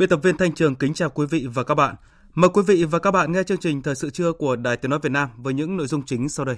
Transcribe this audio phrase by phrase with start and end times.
[0.00, 1.94] Biên tập viên Thanh Trường kính chào quý vị và các bạn.
[2.34, 4.90] Mời quý vị và các bạn nghe chương trình Thời sự trưa của Đài Tiếng
[4.90, 6.56] Nói Việt Nam với những nội dung chính sau đây.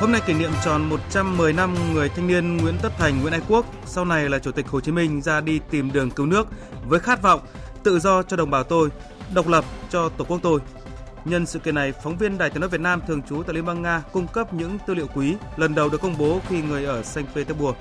[0.00, 3.42] Hôm nay kỷ niệm tròn 110 năm người thanh niên Nguyễn Tất Thành, Nguyễn Ái
[3.48, 6.46] Quốc, sau này là Chủ tịch Hồ Chí Minh ra đi tìm đường cứu nước
[6.86, 7.40] với khát vọng
[7.82, 8.88] tự do cho đồng bào tôi,
[9.34, 10.60] độc lập cho Tổ quốc tôi,
[11.24, 13.66] Nhân sự kiện này, phóng viên Đài Tiếng nói Việt Nam thường trú tại Liên
[13.66, 16.84] bang Nga cung cấp những tư liệu quý lần đầu được công bố khi người
[16.84, 17.76] ở Saint Petersburg.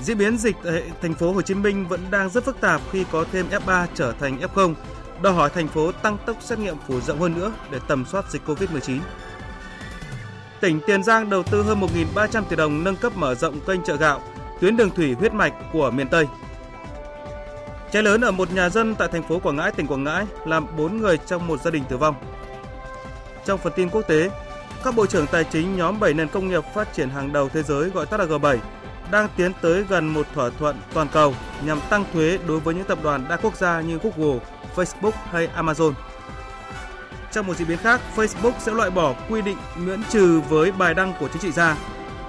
[0.00, 3.04] Diễn biến dịch tại thành phố Hồ Chí Minh vẫn đang rất phức tạp khi
[3.12, 4.74] có thêm F3 trở thành F0,
[5.22, 8.30] đòi hỏi thành phố tăng tốc xét nghiệm phủ rộng hơn nữa để tầm soát
[8.30, 8.98] dịch Covid-19.
[10.60, 11.80] Tỉnh Tiền Giang đầu tư hơn
[12.14, 14.22] 1.300 tỷ đồng nâng cấp mở rộng kênh chợ gạo,
[14.60, 16.26] tuyến đường thủy huyết mạch của miền Tây.
[17.92, 20.76] Cháy lớn ở một nhà dân tại thành phố Quảng Ngãi, tỉnh Quảng Ngãi làm
[20.76, 22.14] 4 người trong một gia đình tử vong.
[23.44, 24.30] Trong phần tin quốc tế,
[24.84, 27.62] các bộ trưởng tài chính nhóm 7 nền công nghiệp phát triển hàng đầu thế
[27.62, 28.58] giới gọi tắt là G7
[29.10, 32.84] đang tiến tới gần một thỏa thuận toàn cầu nhằm tăng thuế đối với những
[32.84, 34.38] tập đoàn đa quốc gia như Google,
[34.76, 35.92] Facebook hay Amazon.
[37.32, 40.94] Trong một diễn biến khác, Facebook sẽ loại bỏ quy định miễn trừ với bài
[40.94, 41.76] đăng của chính trị gia.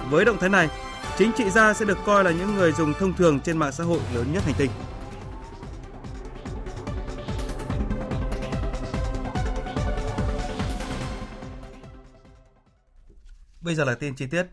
[0.10, 0.70] Với động thái này,
[1.18, 3.84] chính trị gia sẽ được coi là những người dùng thông thường trên mạng xã
[3.84, 4.70] hội lớn nhất hành tinh.
[13.70, 14.48] Bây giờ là tin chi tiết.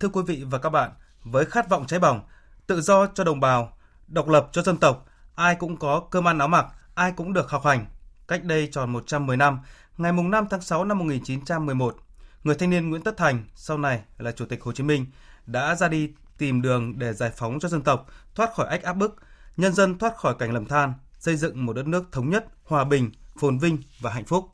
[0.00, 0.90] Thưa quý vị và các bạn,
[1.22, 2.20] với khát vọng cháy bỏng,
[2.66, 3.76] tự do cho đồng bào,
[4.08, 7.50] độc lập cho dân tộc, ai cũng có cơm ăn áo mặc, ai cũng được
[7.50, 7.86] học hành.
[8.28, 9.60] Cách đây tròn 110 năm,
[9.96, 11.96] ngày 5 tháng 6 năm 1911,
[12.44, 15.06] người thanh niên Nguyễn Tất Thành, sau này là Chủ tịch Hồ Chí Minh,
[15.46, 18.92] đã ra đi tìm đường để giải phóng cho dân tộc, thoát khỏi ách áp
[18.92, 19.16] bức,
[19.56, 22.84] nhân dân thoát khỏi cảnh lầm than, xây dựng một đất nước thống nhất, hòa
[22.84, 24.48] bình, phồn vinh và hạnh phúc.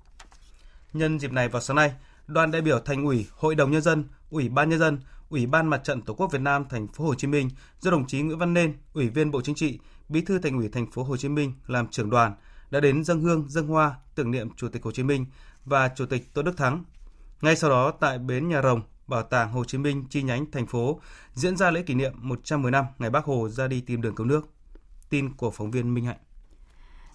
[0.92, 1.92] Nhân dịp này vào sáng nay,
[2.30, 5.66] đoàn đại biểu Thành ủy, Hội đồng nhân dân, Ủy ban nhân dân, Ủy ban
[5.66, 8.38] Mặt trận Tổ quốc Việt Nam thành phố Hồ Chí Minh do đồng chí Nguyễn
[8.38, 11.28] Văn Nên, Ủy viên Bộ Chính trị, Bí thư Thành ủy thành phố Hồ Chí
[11.28, 12.34] Minh làm trưởng đoàn
[12.70, 15.26] đã đến dân hương, dân hoa tưởng niệm Chủ tịch Hồ Chí Minh
[15.64, 16.84] và Chủ tịch Tôn Đức Thắng.
[17.40, 20.66] Ngay sau đó tại bến Nhà Rồng, Bảo tàng Hồ Chí Minh chi nhánh thành
[20.66, 21.00] phố
[21.34, 24.26] diễn ra lễ kỷ niệm 110 năm ngày Bác Hồ ra đi tìm đường cứu
[24.26, 24.48] nước.
[25.10, 26.18] Tin của phóng viên Minh Hạnh.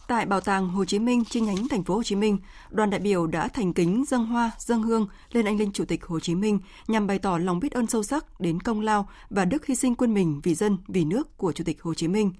[0.08, 2.38] Tại Bảo tàng Hồ Chí Minh chi nhánh thành phố Hồ Chí Minh,
[2.70, 6.06] đoàn đại biểu đã thành kính dâng hoa, dâng hương lên anh linh Chủ tịch
[6.06, 9.46] Hồ Chí Minh nhằm bày tỏ lòng biết ơn sâu sắc đến công lao và
[9.46, 12.32] đức hy sinh quên mình vì dân, vì nước của Chủ tịch Hồ Chí Minh,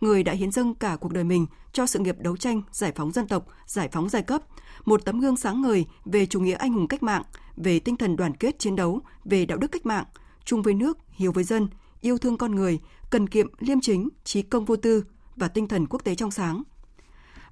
[0.00, 3.12] người đã hiến dâng cả cuộc đời mình cho sự nghiệp đấu tranh, giải phóng
[3.12, 4.42] dân tộc, giải phóng giai cấp,
[4.84, 7.22] một tấm gương sáng ngời về chủ nghĩa anh hùng cách mạng,
[7.56, 10.04] về tinh thần đoàn kết chiến đấu, về đạo đức cách mạng,
[10.44, 11.68] chung với nước, hiếu với dân,
[12.00, 12.80] yêu thương con người,
[13.10, 15.04] cần kiệm, liêm chính, trí công vô tư
[15.36, 16.62] và tinh thần quốc tế trong sáng–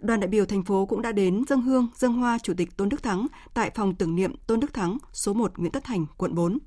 [0.03, 2.89] đoàn đại biểu thành phố cũng đã đến dân hương, dân hoa Chủ tịch Tôn
[2.89, 6.35] Đức Thắng tại phòng tưởng niệm Tôn Đức Thắng, số 1 Nguyễn Tất Thành, quận
[6.35, 6.59] 4.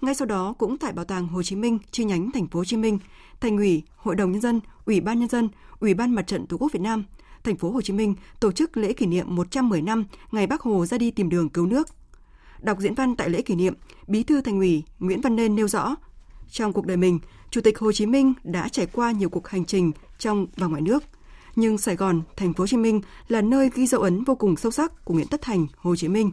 [0.00, 2.64] Ngay sau đó cũng tại Bảo tàng Hồ Chí Minh chi nhánh thành phố Hồ
[2.64, 2.98] Chí Minh,
[3.40, 5.48] Thành ủy, Hội đồng nhân dân, Ủy ban nhân dân,
[5.80, 7.04] Ủy ban Mặt trận Tổ quốc Việt Nam,
[7.44, 10.86] thành phố Hồ Chí Minh tổ chức lễ kỷ niệm 110 năm ngày Bác Hồ
[10.86, 11.88] ra đi tìm đường cứu nước.
[12.60, 13.74] Đọc diễn văn tại lễ kỷ niệm,
[14.06, 15.96] Bí thư Thành ủy Nguyễn Văn Nên nêu rõ,
[16.50, 17.18] trong cuộc đời mình,
[17.50, 20.82] Chủ tịch Hồ Chí Minh đã trải qua nhiều cuộc hành trình trong và ngoài
[20.82, 21.04] nước–
[21.56, 24.56] nhưng Sài Gòn, thành phố Hồ Chí Minh là nơi ghi dấu ấn vô cùng
[24.56, 26.30] sâu sắc của Nguyễn Tất Thành, Hồ Chí Minh.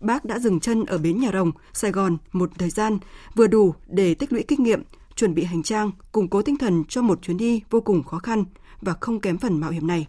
[0.00, 2.98] Bác đã dừng chân ở bến Nhà Rồng, Sài Gòn một thời gian
[3.34, 4.82] vừa đủ để tích lũy kinh nghiệm,
[5.16, 8.18] chuẩn bị hành trang, củng cố tinh thần cho một chuyến đi vô cùng khó
[8.18, 8.44] khăn
[8.80, 10.06] và không kém phần mạo hiểm này.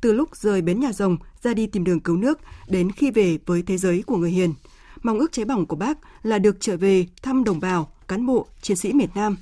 [0.00, 2.38] Từ lúc rời bến Nhà Rồng ra đi tìm đường cứu nước
[2.68, 4.54] đến khi về với thế giới của người hiền,
[5.02, 8.46] mong ước cháy bỏng của bác là được trở về thăm đồng bào, cán bộ,
[8.62, 9.36] chiến sĩ miền Nam.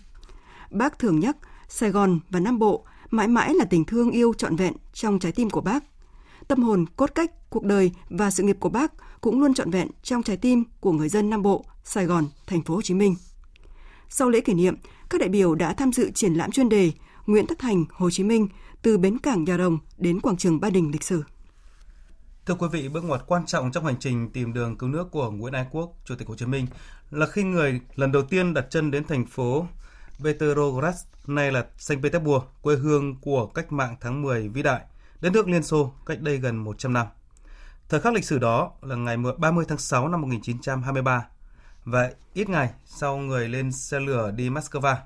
[0.71, 1.37] Bác thường nhắc
[1.69, 5.33] Sài Gòn và Nam Bộ mãi mãi là tình thương yêu trọn vẹn trong trái
[5.33, 5.85] tim của bác.
[6.49, 9.89] Tâm hồn, cốt cách, cuộc đời và sự nghiệp của bác cũng luôn trọn vẹn
[10.03, 13.15] trong trái tim của người dân Nam Bộ, Sài Gòn, thành phố Hồ Chí Minh.
[14.09, 14.77] Sau lễ kỷ niệm,
[15.11, 16.93] các đại biểu đã tham dự triển lãm chuyên đề
[17.27, 18.49] Nguyễn Tất Thành, Hồ Chí Minh
[18.83, 21.23] từ bến cảng Nhà Rồng đến quảng trường Ba Đình lịch sử.
[22.47, 25.31] Thưa quý vị, bước ngoặt quan trọng trong hành trình tìm đường cứu nước của
[25.31, 26.67] Nguyễn Ái Quốc, Chủ tịch Hồ Chí Minh
[27.11, 29.67] là khi người lần đầu tiên đặt chân đến thành phố
[30.25, 34.81] Petrograd, nay là Saint Petersburg, quê hương của cách mạng tháng 10 vĩ đại,
[35.21, 37.07] đất nước Liên Xô cách đây gần 100 năm.
[37.89, 41.27] Thời khắc lịch sử đó là ngày 30 tháng 6 năm 1923
[41.85, 44.97] và ít ngày sau người lên xe lửa đi Moscow.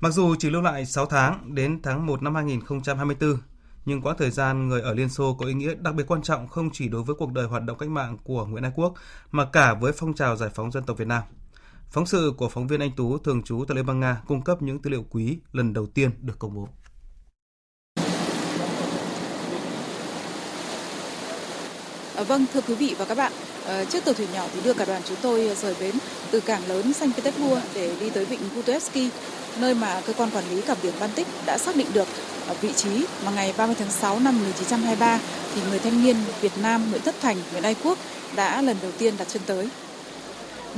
[0.00, 3.38] Mặc dù chỉ lưu lại 6 tháng đến tháng 1 năm 2024,
[3.84, 6.48] nhưng quãng thời gian người ở Liên Xô có ý nghĩa đặc biệt quan trọng
[6.48, 8.94] không chỉ đối với cuộc đời hoạt động cách mạng của Nguyễn Ái Quốc
[9.30, 11.22] mà cả với phong trào giải phóng dân tộc Việt Nam.
[11.90, 14.62] Phóng sự của phóng viên Anh Tú thường trú tại Liên bang Nga cung cấp
[14.62, 16.68] những tư liệu quý lần đầu tiên được công bố.
[22.14, 23.32] Ờ, vâng, thưa quý vị và các bạn,
[23.66, 25.94] ờ, chiếc tàu thuyền nhỏ thì đưa cả đoàn chúng tôi ờ, rời bến
[26.30, 29.10] từ cảng lớn Saint Petersburg để đi tới vịnh Kutuevsky,
[29.60, 32.08] nơi mà cơ quan quản lý cảng biển Baltic đã xác định được
[32.60, 35.20] vị trí mà ngày 30 tháng 6 năm 1923
[35.54, 37.98] thì người thanh niên Việt Nam Nguyễn Tất Thành, Nguyễn Ái Quốc
[38.36, 39.68] đã lần đầu tiên đặt chân tới.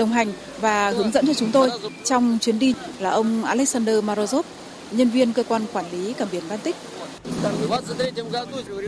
[0.00, 1.70] Đồng hành và hướng dẫn cho chúng tôi
[2.04, 4.42] trong chuyến đi là ông Alexander Marozov,
[4.90, 6.76] nhân viên cơ quan quản lý cảng biển Baltic.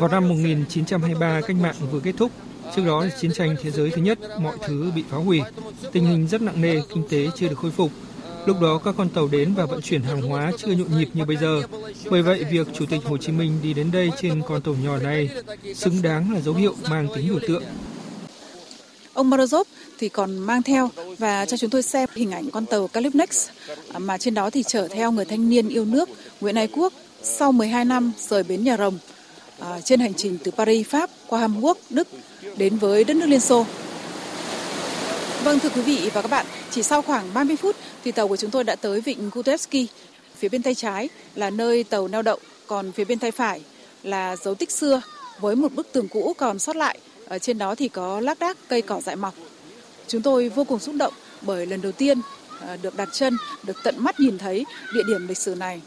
[0.01, 2.31] Vào năm 1923, cách mạng vừa kết thúc.
[2.77, 5.41] Trước đó là chiến tranh thế giới thứ nhất, mọi thứ bị phá hủy.
[5.93, 7.91] Tình hình rất nặng nề, kinh tế chưa được khôi phục.
[8.47, 11.25] Lúc đó các con tàu đến và vận chuyển hàng hóa chưa nhộn nhịp như
[11.25, 11.63] bây giờ.
[12.11, 14.99] Bởi vậy, việc Chủ tịch Hồ Chí Minh đi đến đây trên con tàu nhỏ
[14.99, 15.31] này
[15.75, 17.63] xứng đáng là dấu hiệu mang tính biểu tượng.
[19.15, 19.65] Ông Morozov
[19.99, 23.49] thì còn mang theo và cho chúng tôi xem hình ảnh con tàu Calypnex
[23.93, 26.09] à, mà trên đó thì chở theo người thanh niên yêu nước
[26.41, 26.93] Nguyễn Ái Quốc
[27.23, 28.99] sau 12 năm rời bến Nhà Rồng
[29.59, 32.09] à, trên hành trình từ Paris, Pháp qua Hamburg, Đức
[32.57, 33.67] đến với đất nước Liên Xô.
[35.45, 38.37] Vâng thưa quý vị và các bạn, chỉ sau khoảng 30 phút thì tàu của
[38.37, 39.87] chúng tôi đã tới vịnh Kutevsky.
[40.39, 43.61] Phía bên tay trái là nơi tàu neo đậu, còn phía bên tay phải
[44.03, 45.03] là dấu tích xưa
[45.41, 46.99] với một bức tường cũ còn sót lại.
[47.27, 49.35] Ở trên đó thì có lác đác cây cỏ dại mọc.
[50.09, 52.21] Chúng tôi vô cùng xúc động bởi lần đầu tiên
[52.61, 54.65] à, được đặt chân, được tận mắt nhìn thấy
[54.95, 55.81] địa điểm lịch sử này.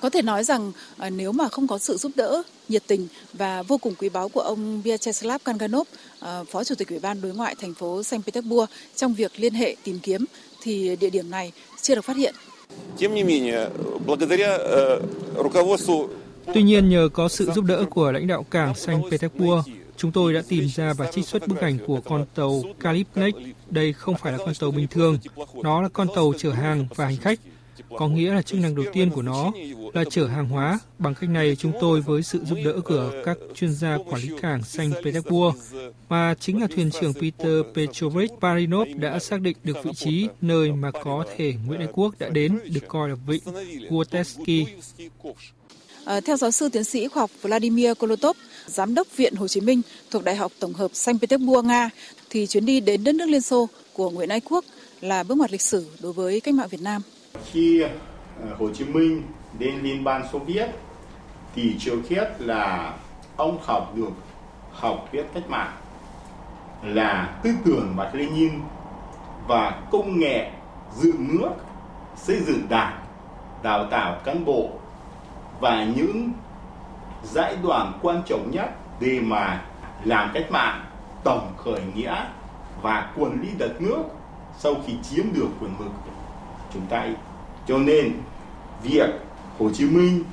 [0.00, 3.62] Có thể nói rằng à, nếu mà không có sự giúp đỡ, nhiệt tình và
[3.62, 5.86] vô cùng quý báu của ông Vyacheslav Kanganov,
[6.20, 9.54] à, Phó Chủ tịch Ủy ban Đối ngoại thành phố Saint Petersburg trong việc liên
[9.54, 10.24] hệ tìm kiếm
[10.62, 11.52] thì địa điểm này
[11.82, 12.34] chưa được phát hiện.
[16.54, 19.60] Tuy nhiên, nhờ có sự giúp đỡ của lãnh đạo cảng Saint Petersburg,
[19.96, 23.34] chúng tôi đã tìm ra và trích xuất bức ảnh của con tàu Kalipnik.
[23.70, 25.18] Đây không phải là con tàu bình thường,
[25.62, 27.40] nó là con tàu chở hàng và hành khách
[27.98, 29.52] có nghĩa là chức năng đầu tiên của nó
[29.94, 30.78] là chở hàng hóa.
[30.98, 34.28] Bằng cách này, chúng tôi với sự giúp đỡ của các chuyên gia quản lý
[34.40, 35.58] cảng Saint Petersburg,
[36.08, 40.72] mà chính là thuyền trưởng Peter Petrovich Parinov đã xác định được vị trí nơi
[40.72, 43.42] mà có thể Nguyễn Ái Quốc đã đến, được coi là vịnh
[43.88, 44.66] Kuotesky.
[46.04, 48.36] À, theo giáo sư tiến sĩ khoa học Vladimir Kolotov,
[48.66, 51.90] giám đốc Viện Hồ Chí Minh thuộc Đại học Tổng hợp Saint Petersburg, Nga,
[52.30, 54.64] thì chuyến đi đến đất nước Liên Xô của Nguyễn Ái Quốc
[55.00, 57.02] là bước ngoặt lịch sử đối với cách mạng Việt Nam.
[57.52, 59.22] Khi ờ, Hồ Chí Minh
[59.58, 60.66] đến Liên bang Xô Viết
[61.54, 62.94] thì trước Thiết là
[63.36, 64.12] ông học được
[64.70, 65.76] học viết cách mạng
[66.82, 68.50] là tư tưởng Mác Lênin
[69.48, 70.50] và công nghệ
[71.02, 71.50] dựng nước,
[72.16, 73.04] xây dựng đảng,
[73.62, 74.70] đào tạo cán bộ
[75.60, 76.32] và những
[77.22, 78.70] giai đoạn quan trọng nhất
[79.00, 79.62] để mà
[80.04, 80.84] làm cách mạng
[81.24, 82.24] tổng khởi nghĩa
[82.82, 84.02] và quản lý đất nước
[84.58, 85.92] sau khi chiếm được quyền lực
[86.72, 87.06] chúng ta
[87.66, 88.12] cho nên,
[88.82, 89.10] việc
[89.58, 90.24] Hồ Chí Minh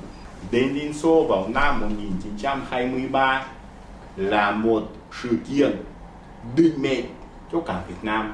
[0.50, 3.46] đến Liên Xô vào năm 1923
[4.16, 4.82] là một
[5.22, 5.82] sự kiện
[6.56, 7.04] định mệnh
[7.52, 8.32] cho cả Việt Nam.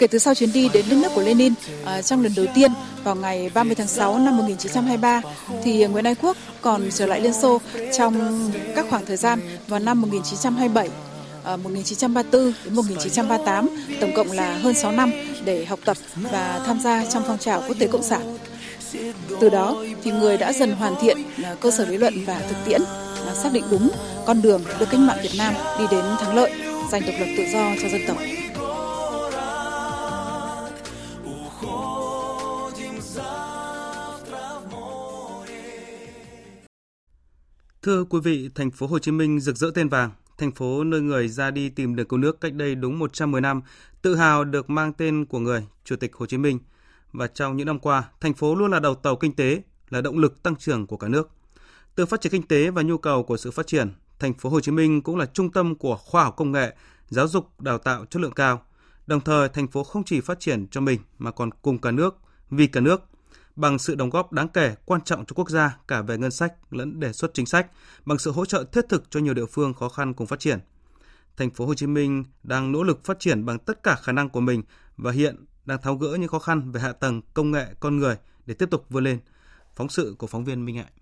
[0.00, 1.54] Kể từ sau chuyến đi đến đất nước của Lenin
[1.84, 2.72] à, trong lần đầu tiên
[3.04, 5.22] vào ngày 30 tháng 6 năm 1923
[5.62, 7.60] thì Nguyễn Ái Quốc còn trở lại Liên Xô
[7.92, 10.88] trong các khoảng thời gian vào năm 1927
[11.62, 13.68] 1934 à, đến 1938,
[14.00, 15.12] tổng cộng là hơn 6 năm
[15.44, 18.38] để học tập và tham gia trong phong trào quốc tế cộng sản.
[19.40, 22.56] Từ đó thì người đã dần hoàn thiện à, cơ sở lý luận và thực
[22.64, 22.80] tiễn,
[23.26, 23.90] à, xác định đúng
[24.26, 26.50] con đường đưa cách mạng Việt Nam đi đến thắng lợi,
[26.92, 28.16] giành độc lập tự do cho dân tộc.
[37.82, 41.00] Thưa quý vị, thành phố Hồ Chí Minh rực rỡ tên vàng, thành phố nơi
[41.00, 43.60] người ra đi tìm đường cứu nước cách đây đúng 110 năm,
[44.02, 46.58] tự hào được mang tên của người, Chủ tịch Hồ Chí Minh.
[47.12, 50.18] Và trong những năm qua, thành phố luôn là đầu tàu kinh tế, là động
[50.18, 51.30] lực tăng trưởng của cả nước.
[51.94, 54.60] Từ phát triển kinh tế và nhu cầu của sự phát triển, thành phố Hồ
[54.60, 56.76] Chí Minh cũng là trung tâm của khoa học công nghệ,
[57.08, 58.62] giáo dục, đào tạo chất lượng cao.
[59.06, 62.16] Đồng thời, thành phố không chỉ phát triển cho mình mà còn cùng cả nước,
[62.50, 63.02] vì cả nước
[63.56, 66.52] bằng sự đóng góp đáng kể quan trọng cho quốc gia cả về ngân sách
[66.70, 67.66] lẫn đề xuất chính sách,
[68.04, 70.58] bằng sự hỗ trợ thiết thực cho nhiều địa phương khó khăn cùng phát triển.
[71.36, 74.28] Thành phố Hồ Chí Minh đang nỗ lực phát triển bằng tất cả khả năng
[74.28, 74.62] của mình
[74.96, 78.16] và hiện đang tháo gỡ những khó khăn về hạ tầng, công nghệ, con người
[78.46, 79.18] để tiếp tục vươn lên.
[79.74, 80.92] Phóng sự của phóng viên Minh Hạnh.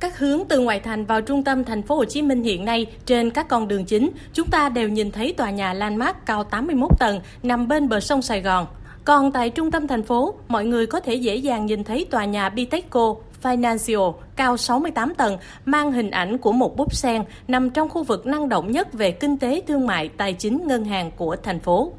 [0.00, 2.86] Các hướng từ ngoại thành vào trung tâm thành phố Hồ Chí Minh hiện nay
[3.06, 6.90] trên các con đường chính, chúng ta đều nhìn thấy tòa nhà Landmark cao 81
[6.98, 8.66] tầng nằm bên bờ sông Sài Gòn.
[9.04, 12.24] Còn tại trung tâm thành phố, mọi người có thể dễ dàng nhìn thấy tòa
[12.24, 17.88] nhà Bitexco Financial cao 68 tầng mang hình ảnh của một búp sen nằm trong
[17.88, 21.36] khu vực năng động nhất về kinh tế thương mại tài chính ngân hàng của
[21.42, 21.92] thành phố.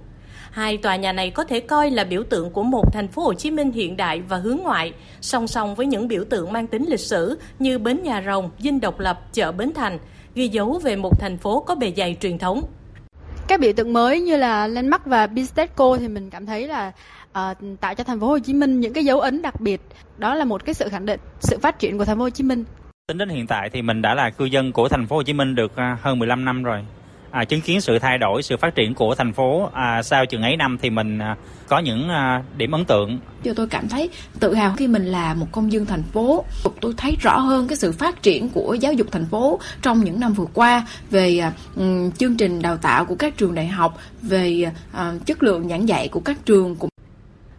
[0.52, 3.34] Hai tòa nhà này có thể coi là biểu tượng của một thành phố Hồ
[3.34, 6.86] Chí Minh hiện đại và hướng ngoại, song song với những biểu tượng mang tính
[6.90, 10.00] lịch sử như bến Nhà Rồng, Dinh Độc Lập, chợ Bến Thành,
[10.36, 12.62] ghi dấu về một thành phố có bề dày truyền thống.
[13.48, 16.92] Các biểu tượng mới như là Landmark và Bistecco thì mình cảm thấy là
[17.40, 19.82] uh, tạo cho thành phố Hồ Chí Minh những cái dấu ấn đặc biệt.
[20.18, 22.44] Đó là một cái sự khẳng định sự phát triển của thành phố Hồ Chí
[22.44, 22.64] Minh.
[23.08, 25.34] Tính đến hiện tại thì mình đã là cư dân của thành phố Hồ Chí
[25.34, 26.86] Minh được ờ, hơn 15 năm rồi
[27.34, 29.70] à, chứng kiến sự thay đổi sự phát triển của thành phố.
[29.74, 31.36] À, sau chừng ấy năm thì mình à,
[31.68, 33.20] có những à, điểm ấn tượng.
[33.44, 34.10] Cho tôi cảm thấy
[34.40, 36.46] tự hào khi mình là một công dân thành phố.
[36.82, 40.20] Tôi thấy rõ hơn cái sự phát triển của giáo dục thành phố trong những
[40.20, 43.98] năm vừa qua về à, ừ, chương trình đào tạo của các trường đại học
[44.22, 46.93] về à, chất lượng giảng dạy của các trường cũng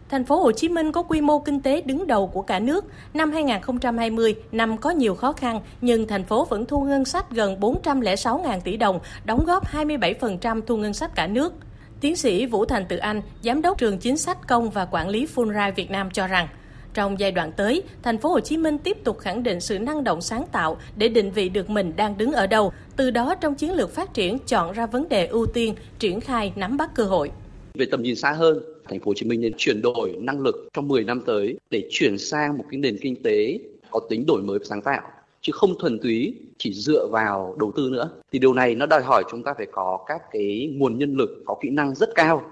[0.09, 2.85] Thành phố Hồ Chí Minh có quy mô kinh tế đứng đầu của cả nước.
[3.13, 7.59] Năm 2020, năm có nhiều khó khăn, nhưng thành phố vẫn thu ngân sách gần
[7.59, 11.53] 406.000 tỷ đồng, đóng góp 27% thu ngân sách cả nước.
[12.01, 15.27] Tiến sĩ Vũ Thành Tự Anh, Giám đốc trường chính sách công và quản lý
[15.35, 16.47] Fulbright Việt Nam cho rằng,
[16.93, 20.03] trong giai đoạn tới, thành phố Hồ Chí Minh tiếp tục khẳng định sự năng
[20.03, 23.55] động sáng tạo để định vị được mình đang đứng ở đâu, từ đó trong
[23.55, 27.03] chiến lược phát triển chọn ra vấn đề ưu tiên, triển khai nắm bắt cơ
[27.03, 27.31] hội.
[27.73, 30.69] Về tầm nhìn xa hơn, thành phố Hồ Chí Minh nên chuyển đổi năng lực
[30.73, 33.59] trong 10 năm tới để chuyển sang một cái nền kinh tế
[33.91, 35.01] có tính đổi mới và sáng tạo,
[35.41, 39.01] chứ không thuần túy chỉ dựa vào đầu tư nữa thì điều này nó đòi
[39.01, 42.43] hỏi chúng ta phải có các cái nguồn nhân lực, có kỹ năng rất cao,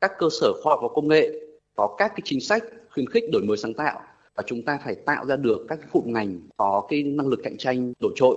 [0.00, 1.30] các cơ sở khoa học và công nghệ,
[1.76, 4.00] có các cái chính sách khuyến khích đổi mới sáng tạo
[4.36, 7.56] và chúng ta phải tạo ra được các cụm ngành có cái năng lực cạnh
[7.56, 8.36] tranh nổi trội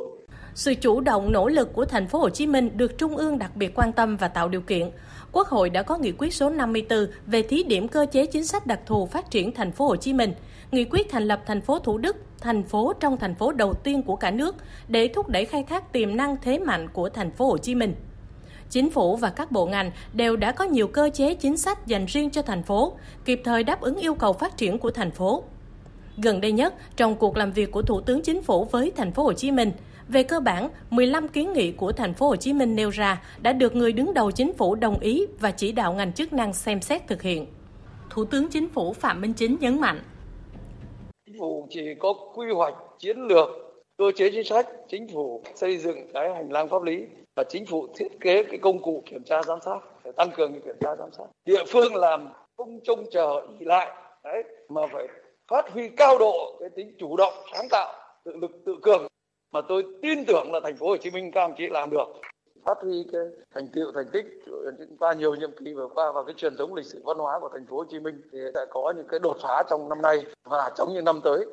[0.53, 3.55] sự chủ động, nỗ lực của thành phố Hồ Chí Minh được Trung ương đặc
[3.55, 4.89] biệt quan tâm và tạo điều kiện.
[5.33, 8.67] Quốc hội đã có nghị quyết số 54 về thí điểm cơ chế chính sách
[8.67, 10.33] đặc thù phát triển thành phố Hồ Chí Minh,
[10.71, 14.03] nghị quyết thành lập thành phố Thủ Đức, thành phố trong thành phố đầu tiên
[14.03, 14.55] của cả nước
[14.88, 17.95] để thúc đẩy khai thác tiềm năng thế mạnh của thành phố Hồ Chí Minh.
[18.69, 22.05] Chính phủ và các bộ ngành đều đã có nhiều cơ chế chính sách dành
[22.05, 22.93] riêng cho thành phố,
[23.25, 25.43] kịp thời đáp ứng yêu cầu phát triển của thành phố.
[26.17, 29.23] Gần đây nhất, trong cuộc làm việc của Thủ tướng Chính phủ với thành phố
[29.23, 29.71] Hồ Chí Minh,
[30.11, 33.53] về cơ bản, 15 kiến nghị của thành phố Hồ Chí Minh nêu ra đã
[33.53, 36.81] được người đứng đầu chính phủ đồng ý và chỉ đạo ngành chức năng xem
[36.81, 37.47] xét thực hiện.
[38.09, 39.99] Thủ tướng Chính phủ Phạm Minh Chính nhấn mạnh.
[41.25, 43.49] Chính phủ chỉ có quy hoạch chiến lược,
[43.97, 47.65] cơ chế chính sách, chính phủ xây dựng cái hành lang pháp lý và chính
[47.65, 50.75] phủ thiết kế cái công cụ kiểm tra giám sát để tăng cường cái kiểm
[50.81, 51.25] tra giám sát.
[51.45, 53.89] Địa phương làm không trông chờ ý lại
[54.23, 55.07] đấy mà phải
[55.51, 57.93] phát huy cao độ cái tính chủ động sáng tạo
[58.25, 59.07] tự lực tự cường
[59.51, 62.05] mà tôi tin tưởng là thành phố Hồ Chí Minh các ông chí làm được
[62.65, 63.22] phát huy cái
[63.55, 64.25] thành tựu thành tích
[65.00, 67.50] qua nhiều nhiệm kỳ vừa qua và cái truyền thống lịch sử văn hóa của
[67.53, 70.25] thành phố Hồ Chí Minh thì sẽ có những cái đột phá trong năm nay
[70.43, 71.46] và trong những năm tới.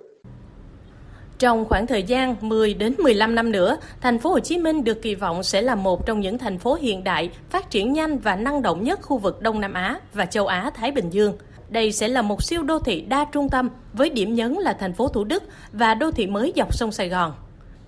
[1.38, 5.02] Trong khoảng thời gian 10 đến 15 năm nữa, thành phố Hồ Chí Minh được
[5.02, 8.36] kỳ vọng sẽ là một trong những thành phố hiện đại, phát triển nhanh và
[8.36, 11.38] năng động nhất khu vực Đông Nam Á và châu Á Thái Bình Dương.
[11.68, 14.92] Đây sẽ là một siêu đô thị đa trung tâm với điểm nhấn là thành
[14.92, 17.32] phố Thủ Đức và đô thị mới dọc sông Sài Gòn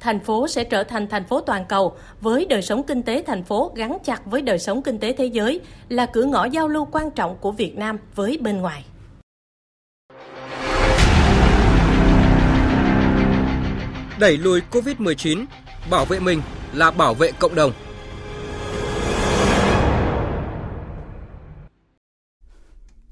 [0.00, 3.44] thành phố sẽ trở thành thành phố toàn cầu với đời sống kinh tế thành
[3.44, 6.88] phố gắn chặt với đời sống kinh tế thế giới là cửa ngõ giao lưu
[6.92, 8.84] quan trọng của Việt Nam với bên ngoài.
[14.18, 15.44] Đẩy lùi Covid-19,
[15.90, 16.42] bảo vệ mình
[16.74, 17.72] là bảo vệ cộng đồng.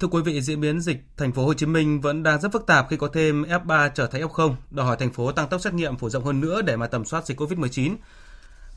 [0.00, 2.66] Thưa quý vị, diễn biến dịch thành phố Hồ Chí Minh vẫn đang rất phức
[2.66, 5.74] tạp khi có thêm F3 trở thành F0, đòi hỏi thành phố tăng tốc xét
[5.74, 7.94] nghiệm phủ rộng hơn nữa để mà tầm soát dịch Covid-19.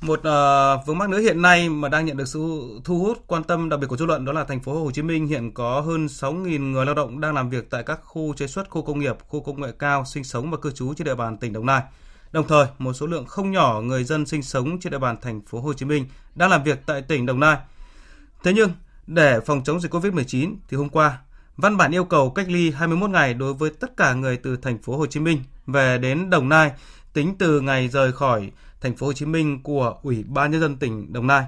[0.01, 3.43] Một uh, vướng mắc nữa hiện nay mà đang nhận được sự thu hút quan
[3.43, 5.81] tâm đặc biệt của dư luận đó là thành phố Hồ Chí Minh hiện có
[5.81, 8.99] hơn 6.000 người lao động đang làm việc tại các khu chế xuất, khu công
[8.99, 11.65] nghiệp, khu công nghệ cao sinh sống và cư trú trên địa bàn tỉnh Đồng
[11.65, 11.81] Nai.
[12.31, 15.41] Đồng thời, một số lượng không nhỏ người dân sinh sống trên địa bàn thành
[15.41, 17.57] phố Hồ Chí Minh đang làm việc tại tỉnh Đồng Nai.
[18.43, 18.69] Thế nhưng,
[19.07, 21.19] để phòng chống dịch COVID-19 thì hôm qua,
[21.57, 24.81] văn bản yêu cầu cách ly 21 ngày đối với tất cả người từ thành
[24.81, 26.71] phố Hồ Chí Minh về đến Đồng Nai
[27.13, 30.77] tính từ ngày rời khỏi thành phố Hồ Chí Minh của Ủy ban nhân dân
[30.77, 31.45] tỉnh Đồng Nai.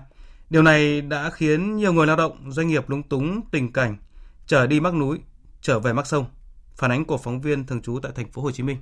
[0.49, 3.97] Điều này đã khiến nhiều người lao động, doanh nghiệp lúng túng tình cảnh
[4.47, 5.19] trở đi mắc núi,
[5.61, 6.25] trở về mắc sông.
[6.75, 8.77] Phản ánh của phóng viên thường trú tại thành phố Hồ Chí Minh.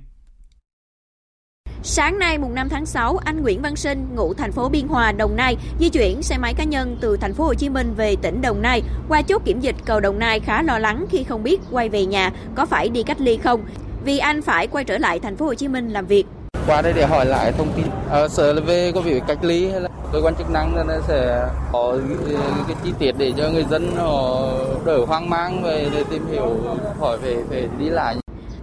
[1.84, 5.12] Sáng nay mùng 5 tháng 6, anh Nguyễn Văn Sinh, ngụ thành phố Biên Hòa,
[5.12, 8.16] Đồng Nai, di chuyển xe máy cá nhân từ thành phố Hồ Chí Minh về
[8.22, 8.82] tỉnh Đồng Nai.
[9.08, 12.06] Qua chốt kiểm dịch cầu Đồng Nai khá lo lắng khi không biết quay về
[12.06, 13.64] nhà có phải đi cách ly không,
[14.04, 16.26] vì anh phải quay trở lại thành phố Hồ Chí Minh làm việc.
[16.66, 19.44] Qua đây để hỏi lại thông tin, ờ, ở sở là về có việc cách
[19.44, 21.98] ly hay là cơ quan chức năng nó sẽ có
[22.34, 24.42] ờ, cái chi tiết để cho người dân họ
[24.86, 26.56] đỡ hoang mang về để tìm hiểu
[27.00, 28.21] hỏi về về đi lại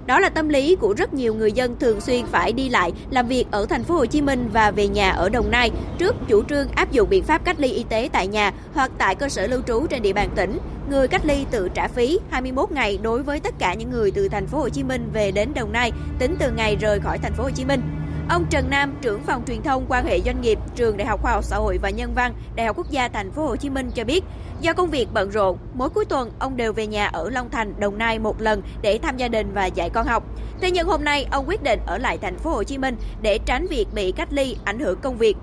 [0.09, 3.27] đó là tâm lý của rất nhiều người dân thường xuyên phải đi lại, làm
[3.27, 6.43] việc ở thành phố Hồ Chí Minh và về nhà ở Đồng Nai trước chủ
[6.43, 9.47] trương áp dụng biện pháp cách ly y tế tại nhà hoặc tại cơ sở
[9.47, 10.57] lưu trú trên địa bàn tỉnh.
[10.89, 14.29] Người cách ly tự trả phí 21 ngày đối với tất cả những người từ
[14.29, 17.33] thành phố Hồ Chí Minh về đến Đồng Nai tính từ ngày rời khỏi thành
[17.33, 17.98] phố Hồ Chí Minh.
[18.29, 21.31] Ông Trần Nam, trưởng phòng truyền thông quan hệ doanh nghiệp, trường Đại học Khoa
[21.31, 23.91] học Xã hội và Nhân văn, Đại học Quốc gia Thành phố Hồ Chí Minh
[23.95, 24.23] cho biết,
[24.61, 27.73] do công việc bận rộn, mỗi cuối tuần ông đều về nhà ở Long Thành,
[27.79, 30.23] Đồng Nai một lần để thăm gia đình và dạy con học.
[30.61, 33.39] Thế nhưng hôm nay ông quyết định ở lại thành phố Hồ Chí Minh để
[33.45, 35.37] tránh việc bị cách ly ảnh hưởng công việc.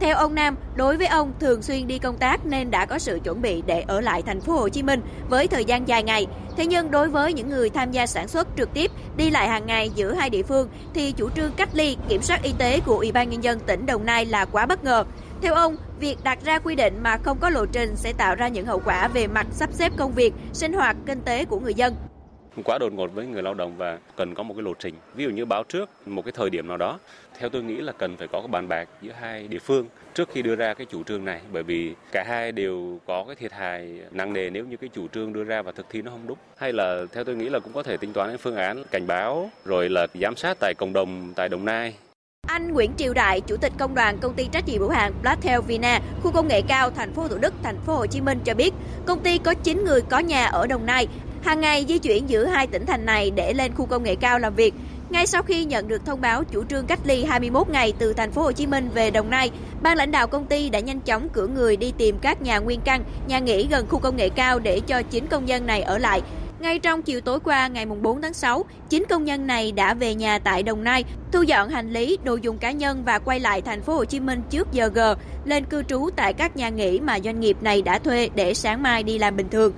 [0.00, 3.18] Theo ông Nam, đối với ông thường xuyên đi công tác nên đã có sự
[3.24, 6.26] chuẩn bị để ở lại thành phố Hồ Chí Minh với thời gian dài ngày.
[6.56, 9.66] Thế nhưng đối với những người tham gia sản xuất trực tiếp đi lại hàng
[9.66, 12.96] ngày giữa hai địa phương thì chủ trương cách ly kiểm soát y tế của
[12.96, 15.04] Ủy ban nhân dân tỉnh Đồng Nai là quá bất ngờ.
[15.42, 18.48] Theo ông, việc đặt ra quy định mà không có lộ trình sẽ tạo ra
[18.48, 21.74] những hậu quả về mặt sắp xếp công việc, sinh hoạt, kinh tế của người
[21.74, 21.94] dân
[22.64, 24.94] quá đột ngột với người lao động và cần có một cái lộ trình.
[25.14, 26.98] Ví dụ như báo trước một cái thời điểm nào đó,
[27.38, 30.28] theo tôi nghĩ là cần phải có cái bàn bạc giữa hai địa phương trước
[30.32, 33.52] khi đưa ra cái chủ trương này bởi vì cả hai đều có cái thiệt
[33.52, 36.26] hại nặng nề nếu như cái chủ trương đưa ra và thực thi nó không
[36.26, 36.38] đúng.
[36.56, 39.06] Hay là theo tôi nghĩ là cũng có thể tính toán cái phương án cảnh
[39.06, 41.94] báo rồi là giám sát tại cộng đồng tại Đồng Nai
[42.50, 45.60] anh Nguyễn Triều Đại, chủ tịch công đoàn công ty trách nhiệm hữu hạn Blacktail
[45.60, 48.54] Vina, khu công nghệ cao thành phố Thủ Đức, thành phố Hồ Chí Minh cho
[48.54, 48.74] biết,
[49.06, 51.08] công ty có 9 người có nhà ở Đồng Nai,
[51.42, 54.38] hàng ngày di chuyển giữa hai tỉnh thành này để lên khu công nghệ cao
[54.38, 54.74] làm việc.
[55.10, 58.30] Ngay sau khi nhận được thông báo chủ trương cách ly 21 ngày từ thành
[58.30, 59.50] phố Hồ Chí Minh về Đồng Nai,
[59.82, 62.80] ban lãnh đạo công ty đã nhanh chóng cử người đi tìm các nhà nguyên
[62.80, 65.98] căn, nhà nghỉ gần khu công nghệ cao để cho chín công nhân này ở
[65.98, 66.22] lại.
[66.60, 70.14] Ngay trong chiều tối qua ngày 4 tháng 6, 9 công nhân này đã về
[70.14, 73.60] nhà tại Đồng Nai, thu dọn hành lý, đồ dùng cá nhân và quay lại
[73.60, 74.98] thành phố Hồ Chí Minh trước giờ G,
[75.44, 78.82] lên cư trú tại các nhà nghỉ mà doanh nghiệp này đã thuê để sáng
[78.82, 79.72] mai đi làm bình thường.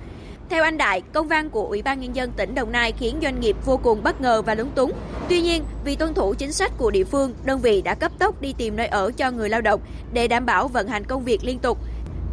[0.53, 3.39] Theo anh Đại, công văn của Ủy ban Nhân dân tỉnh Đồng Nai khiến doanh
[3.39, 4.91] nghiệp vô cùng bất ngờ và lúng túng.
[5.29, 8.41] Tuy nhiên, vì tuân thủ chính sách của địa phương, đơn vị đã cấp tốc
[8.41, 9.81] đi tìm nơi ở cho người lao động
[10.13, 11.77] để đảm bảo vận hành công việc liên tục.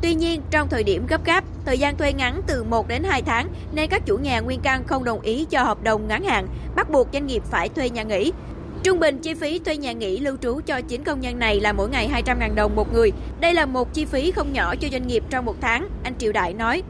[0.02, 3.22] Tuy nhiên, trong thời điểm gấp gáp, thời gian thuê ngắn từ 1 đến 2
[3.22, 6.46] tháng nên các chủ nhà nguyên căn không đồng ý cho hợp đồng ngắn hạn,
[6.76, 8.32] bắt buộc doanh nghiệp phải thuê nhà nghỉ.
[8.82, 11.72] Trung bình chi phí thuê nhà nghỉ lưu trú cho 9 công nhân này là
[11.72, 13.12] mỗi ngày 200.000 đồng một người.
[13.40, 16.32] Đây là một chi phí không nhỏ cho doanh nghiệp trong một tháng, anh Triệu
[16.32, 16.82] Đại nói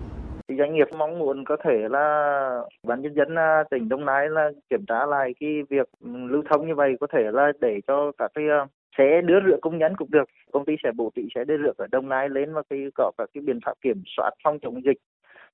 [0.50, 4.28] thì doanh nghiệp mong muốn có thể là ban nhân dân à, tỉnh Đồng Nai
[4.28, 8.12] là kiểm tra lại cái việc lưu thông như vậy có thể là để cho
[8.18, 8.66] các cái à,
[8.98, 10.24] sẽ đưa rửa công nhân cũng được.
[10.52, 13.12] Công ty sẽ bố trí sẽ đưa rửa ở Đồng Nai lên và cái có
[13.18, 14.98] các cái biện pháp kiểm soát phòng chống dịch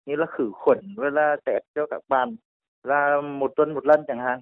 [0.06, 2.36] như là khử khuẩn và là test cho các bạn
[2.84, 4.40] là một tuần một lần chẳng hạn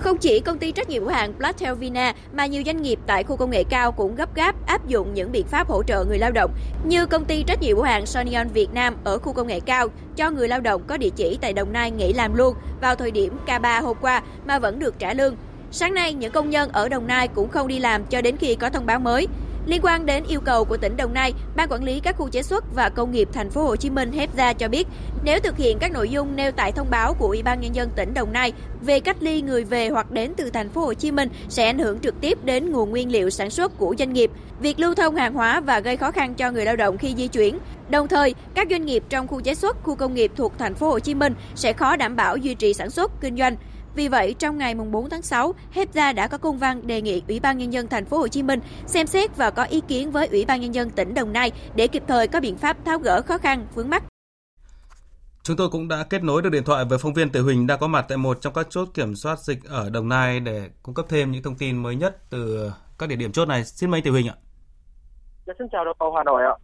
[0.00, 3.24] không chỉ công ty trách nhiệm hữu hạn Platel Vina mà nhiều doanh nghiệp tại
[3.24, 6.18] khu công nghệ cao cũng gấp gáp áp dụng những biện pháp hỗ trợ người
[6.18, 6.50] lao động
[6.84, 9.88] như công ty trách nhiệm hữu hạn Sonion Việt Nam ở khu công nghệ cao
[10.16, 13.10] cho người lao động có địa chỉ tại Đồng Nai nghỉ làm luôn vào thời
[13.10, 15.36] điểm K3 hôm qua mà vẫn được trả lương.
[15.72, 18.54] Sáng nay, những công nhân ở Đồng Nai cũng không đi làm cho đến khi
[18.54, 19.28] có thông báo mới.
[19.66, 22.42] Liên quan đến yêu cầu của tỉnh Đồng Nai, Ban quản lý các khu chế
[22.42, 24.88] xuất và công nghiệp thành phố Hồ Chí Minh HEPZA cho biết,
[25.24, 27.90] nếu thực hiện các nội dung nêu tại thông báo của Ủy ban nhân dân
[27.96, 31.10] tỉnh Đồng Nai về cách ly người về hoặc đến từ thành phố Hồ Chí
[31.10, 34.30] Minh sẽ ảnh hưởng trực tiếp đến nguồn nguyên liệu sản xuất của doanh nghiệp,
[34.60, 37.28] việc lưu thông hàng hóa và gây khó khăn cho người lao động khi di
[37.28, 37.58] chuyển.
[37.90, 40.88] Đồng thời, các doanh nghiệp trong khu chế xuất, khu công nghiệp thuộc thành phố
[40.88, 43.56] Hồ Chí Minh sẽ khó đảm bảo duy trì sản xuất, kinh doanh.
[43.94, 47.40] Vì vậy, trong ngày 4 tháng 6, HEPZA đã có công văn đề nghị Ủy
[47.40, 50.26] ban nhân dân thành phố Hồ Chí Minh xem xét và có ý kiến với
[50.26, 53.22] Ủy ban nhân dân tỉnh Đồng Nai để kịp thời có biện pháp tháo gỡ
[53.22, 54.02] khó khăn vướng mắt.
[55.42, 57.78] Chúng tôi cũng đã kết nối được điện thoại với phóng viên Tử Huỳnh đang
[57.78, 60.94] có mặt tại một trong các chốt kiểm soát dịch ở Đồng Nai để cung
[60.94, 63.64] cấp thêm những thông tin mới nhất từ các địa điểm chốt này.
[63.64, 64.34] Xin mời anh Tử Huỳnh ạ.
[65.46, 66.54] Dạ, xin chào đồng bào Hà Nội ạ.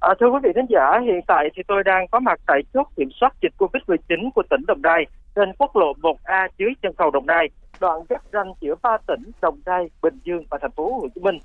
[0.00, 2.86] À, thưa quý vị khán giả, hiện tại thì tôi đang có mặt tại chốt
[2.96, 7.10] kiểm soát dịch COVID-19 của tỉnh Đồng Nai trên quốc lộ 1A dưới chân cầu
[7.10, 7.48] Đồng Nai,
[7.80, 11.20] đoạn giáp ranh giữa ba tỉnh Đồng Nai, Bình Dương và thành phố Hồ Chí
[11.20, 11.38] Minh.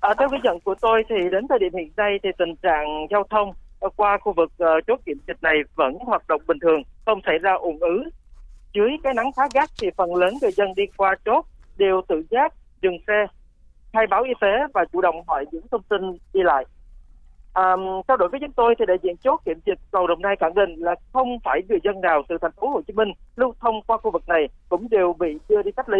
[0.00, 3.06] À, theo ghi nhận của tôi thì đến thời điểm hiện nay thì tình trạng
[3.10, 3.52] giao thông
[3.96, 7.38] qua khu vực uh, chốt kiểm dịch này vẫn hoạt động bình thường, không xảy
[7.38, 8.02] ra ùn ứ.
[8.74, 12.22] Dưới cái nắng khá gắt thì phần lớn người dân đi qua chốt đều tự
[12.30, 13.26] giác dừng xe,
[13.92, 16.00] khai báo y tế và chủ động hỏi những thông tin
[16.32, 16.64] đi lại.
[17.56, 17.76] À,
[18.08, 20.54] trao đổi với chúng tôi thì đại diện chốt kiểm dịch cầu Đồng Nai khẳng
[20.54, 23.74] định là không phải người dân nào từ thành phố Hồ Chí Minh lưu thông
[23.86, 25.98] qua khu vực này cũng đều bị đưa đi cách ly.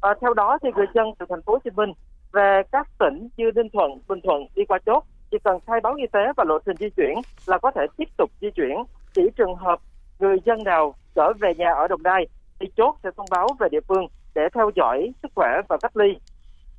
[0.00, 1.92] À, theo đó thì người dân từ thành phố Hồ Chí Minh
[2.32, 5.94] về các tỉnh như Ninh Thuận, Bình Thuận đi qua chốt chỉ cần khai báo
[5.94, 7.14] y tế và lộ trình di chuyển
[7.46, 8.76] là có thể tiếp tục di chuyển.
[9.14, 9.78] Chỉ trường hợp
[10.18, 12.26] người dân nào trở về nhà ở Đồng Nai
[12.60, 15.96] thì chốt sẽ thông báo về địa phương để theo dõi sức khỏe và cách
[15.96, 16.18] ly.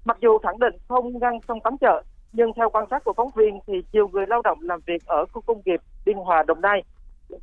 [0.05, 2.01] Mặc dù khẳng định không ngăn sông cấm chợ,
[2.33, 5.25] nhưng theo quan sát của phóng viên thì nhiều người lao động làm việc ở
[5.25, 6.83] khu công nghiệp Biên Hòa Đồng Nai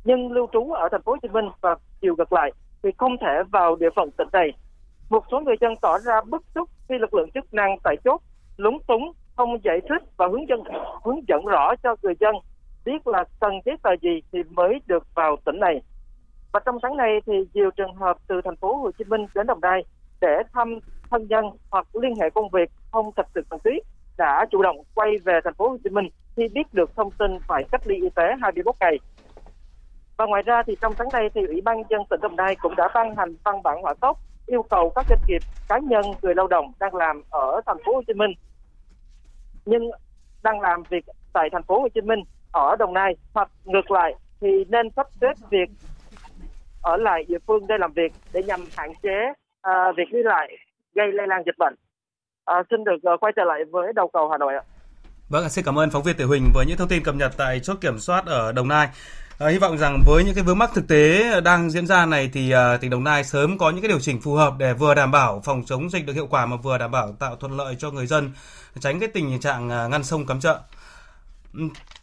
[0.03, 2.51] nhưng lưu trú ở thành phố Hồ Chí Minh và chiều ngược lại
[2.83, 4.53] thì không thể vào địa phận tỉnh này.
[5.09, 8.21] Một số người dân tỏ ra bức xúc khi lực lượng chức năng tại chốt
[8.57, 10.63] lúng túng không giải thích và hướng dẫn
[11.03, 12.35] hướng dẫn rõ cho người dân
[12.85, 15.81] biết là cần giấy tờ gì thì mới được vào tỉnh này.
[16.51, 19.47] Và trong sáng nay, thì nhiều trường hợp từ thành phố Hồ Chí Minh đến
[19.47, 19.83] Đồng Nai
[20.21, 23.79] để thăm thân nhân hoặc liên hệ công việc không thật sự cần thiết
[24.17, 27.31] đã chủ động quay về thành phố Hồ Chí Minh khi biết được thông tin
[27.47, 28.99] phải cách ly y tế 21 ngày.
[30.17, 32.75] Và ngoài ra thì trong sáng nay thì Ủy ban dân tỉnh Đồng Nai cũng
[32.75, 36.35] đã ban hành văn bản hỏa tốc yêu cầu các doanh nghiệp, cá nhân, người
[36.35, 38.31] lao động đang làm ở thành phố Hồ Chí Minh
[39.67, 39.89] nhưng
[40.43, 42.19] đang làm việc tại thành phố Hồ Chí Minh
[42.51, 45.69] ở Đồng Nai hoặc ngược lại thì nên sắp xếp việc
[46.81, 49.29] ở lại địa phương để làm việc để nhằm hạn chế
[49.67, 50.57] uh, việc đi lại
[50.95, 51.75] gây lây lan dịch bệnh.
[52.47, 54.63] À, xin được uh, quay trở lại với đầu cầu Hà Nội ạ.
[55.29, 57.59] Vâng, xin cảm ơn phóng viên Tiểu Huỳnh với những thông tin cập nhật tại
[57.59, 58.87] chốt kiểm soát ở Đồng Nai.
[59.39, 62.29] À, hy vọng rằng với những cái vướng mắc thực tế đang diễn ra này
[62.33, 64.95] thì à, tỉnh Đồng Nai sớm có những cái điều chỉnh phù hợp để vừa
[64.95, 67.75] đảm bảo phòng chống dịch được hiệu quả mà vừa đảm bảo tạo thuận lợi
[67.79, 68.31] cho người dân,
[68.79, 70.59] tránh cái tình trạng à, ngăn sông cấm chợ.
[71.53, 71.59] Ừ,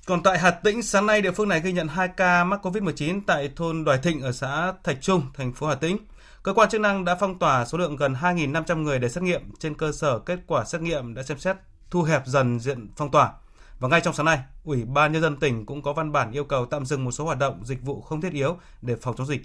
[0.07, 3.21] còn tại Hà Tĩnh, sáng nay địa phương này ghi nhận 2 ca mắc COVID-19
[3.27, 5.97] tại thôn Đoài Thịnh ở xã Thạch Trung, thành phố Hà Tĩnh.
[6.45, 9.55] Cơ quan chức năng đã phong tỏa số lượng gần 2.500 người để xét nghiệm.
[9.59, 11.57] Trên cơ sở kết quả xét nghiệm đã xem xét
[11.91, 13.33] thu hẹp dần diện phong tỏa.
[13.81, 16.45] Và ngay trong sáng nay, Ủy ban Nhân dân tỉnh cũng có văn bản yêu
[16.45, 19.27] cầu tạm dừng một số hoạt động dịch vụ không thiết yếu để phòng chống
[19.27, 19.41] dịch.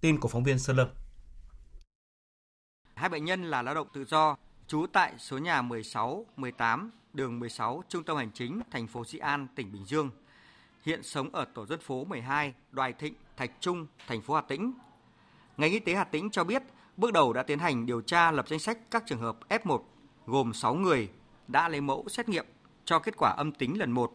[0.00, 0.88] Tin của phóng viên Sơn Lâm.
[2.94, 4.36] Hai bệnh nhân là lao động tự do,
[4.66, 9.18] trú tại số nhà 16, 18, đường 16, Trung tâm Hành chính, thành phố Dị
[9.18, 10.10] An, tỉnh Bình Dương.
[10.82, 14.72] Hiện sống ở tổ dân phố 12, Đoài Thịnh, Thạch Trung, thành phố Hà Tĩnh.
[15.56, 16.62] Ngành y tế Hà Tĩnh cho biết,
[16.96, 19.80] bước đầu đã tiến hành điều tra lập danh sách các trường hợp F1
[20.26, 21.08] gồm 6 người
[21.48, 22.46] đã lấy mẫu xét nghiệm
[22.84, 24.12] cho kết quả âm tính lần 1.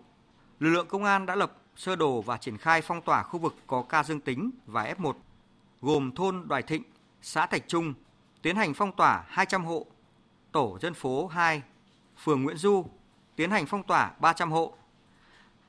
[0.60, 3.56] Lực lượng công an đã lập sơ đồ và triển khai phong tỏa khu vực
[3.68, 5.14] có ca dương tính và F1,
[5.82, 6.84] gồm thôn Đoài Thịnh,
[7.22, 7.94] xã Thạch Trung,
[8.42, 9.86] tiến hành phong tỏa 200 hộ,
[10.52, 11.62] tổ dân phố 2,
[12.24, 12.86] phường Nguyễn Du,
[13.36, 14.74] tiến hành phong tỏa 300 hộ.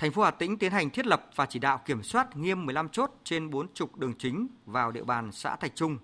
[0.00, 2.88] Thành phố Hà Tĩnh tiến hành thiết lập và chỉ đạo kiểm soát nghiêm 15
[2.88, 5.98] chốt trên 4 trục đường chính vào địa bàn xã Thạch Trung.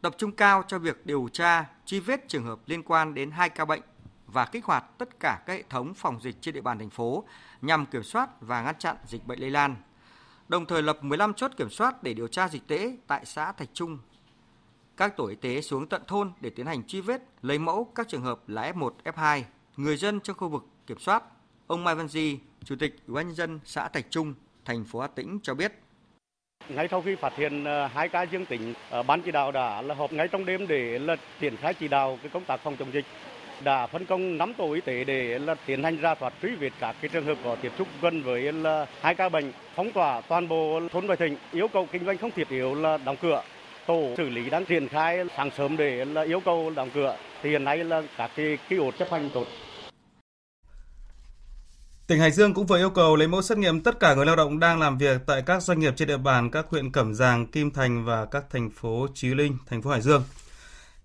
[0.00, 3.48] Tập trung cao cho việc điều tra, truy vết trường hợp liên quan đến hai
[3.48, 3.80] ca bệnh
[4.26, 7.24] và kích hoạt tất cả các hệ thống phòng dịch trên địa bàn thành phố
[7.62, 9.76] nhằm kiểm soát và ngăn chặn dịch bệnh lây lan.
[10.48, 13.70] Đồng thời lập 15 chốt kiểm soát để điều tra dịch tễ tại xã Thạch
[13.72, 13.98] Trung.
[14.96, 18.08] Các tổ y tế xuống tận thôn để tiến hành truy vết, lấy mẫu các
[18.08, 19.42] trường hợp là F1, F2,
[19.76, 21.22] người dân trong khu vực kiểm soát.
[21.66, 25.00] Ông Mai Văn Di, Chủ tịch Ủy ban nhân dân xã Thạch Trung, thành phố
[25.00, 25.72] Hà Tĩnh cho biết.
[26.68, 29.82] Ngay sau khi phát hiện ờ, hai ca dương tính, ờ, ban chỉ đạo đã
[29.82, 32.76] là họp ngay trong đêm để là triển khai chỉ đạo cái công tác phòng
[32.76, 33.04] chống dịch.
[33.64, 36.70] Đã phân công nắm tổ y tế để là tiến hành ra soát truy vết
[36.80, 40.20] các cái trường hợp có tiếp xúc gần với là hai ca bệnh phong tỏa
[40.20, 43.42] toàn bộ thôn Đoài Thịnh yêu cầu kinh doanh không thiết yếu là đóng cửa.
[43.86, 47.16] Tổ xử lý đang triển khai sáng sớm để là yêu cầu đóng cửa.
[47.42, 49.46] Thì hiện nay là các cái ký ốt chấp hành tốt.
[52.12, 54.36] Tỉnh Hải Dương cũng vừa yêu cầu lấy mẫu xét nghiệm tất cả người lao
[54.36, 57.46] động đang làm việc tại các doanh nghiệp trên địa bàn các huyện Cẩm Giàng,
[57.46, 60.22] Kim Thành và các thành phố Chí Linh, thành phố Hải Dương.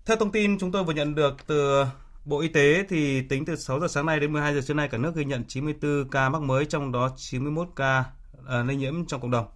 [0.06, 1.84] Theo thông tin chúng tôi vừa nhận được từ
[2.24, 4.88] Bộ Y tế thì tính từ 6 giờ sáng nay đến 12 giờ trưa nay
[4.88, 8.04] cả nước ghi nhận 94 ca mắc mới trong đó 91 ca
[8.48, 9.46] à, lây nhiễm trong cộng đồng.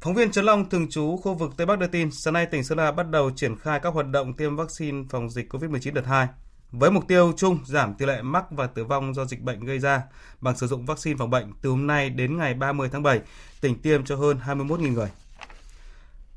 [0.00, 2.64] Phóng viên Trấn Long thường trú khu vực Tây Bắc đưa tin, sáng nay tỉnh
[2.64, 6.06] Sơn La bắt đầu triển khai các hoạt động tiêm vaccine phòng dịch COVID-19 đợt
[6.06, 6.28] 2
[6.72, 9.78] với mục tiêu chung giảm tỷ lệ mắc và tử vong do dịch bệnh gây
[9.78, 10.02] ra
[10.40, 13.20] bằng sử dụng vaccine phòng bệnh từ hôm nay đến ngày 30 tháng 7,
[13.60, 15.08] tỉnh tiêm cho hơn 21.000 người.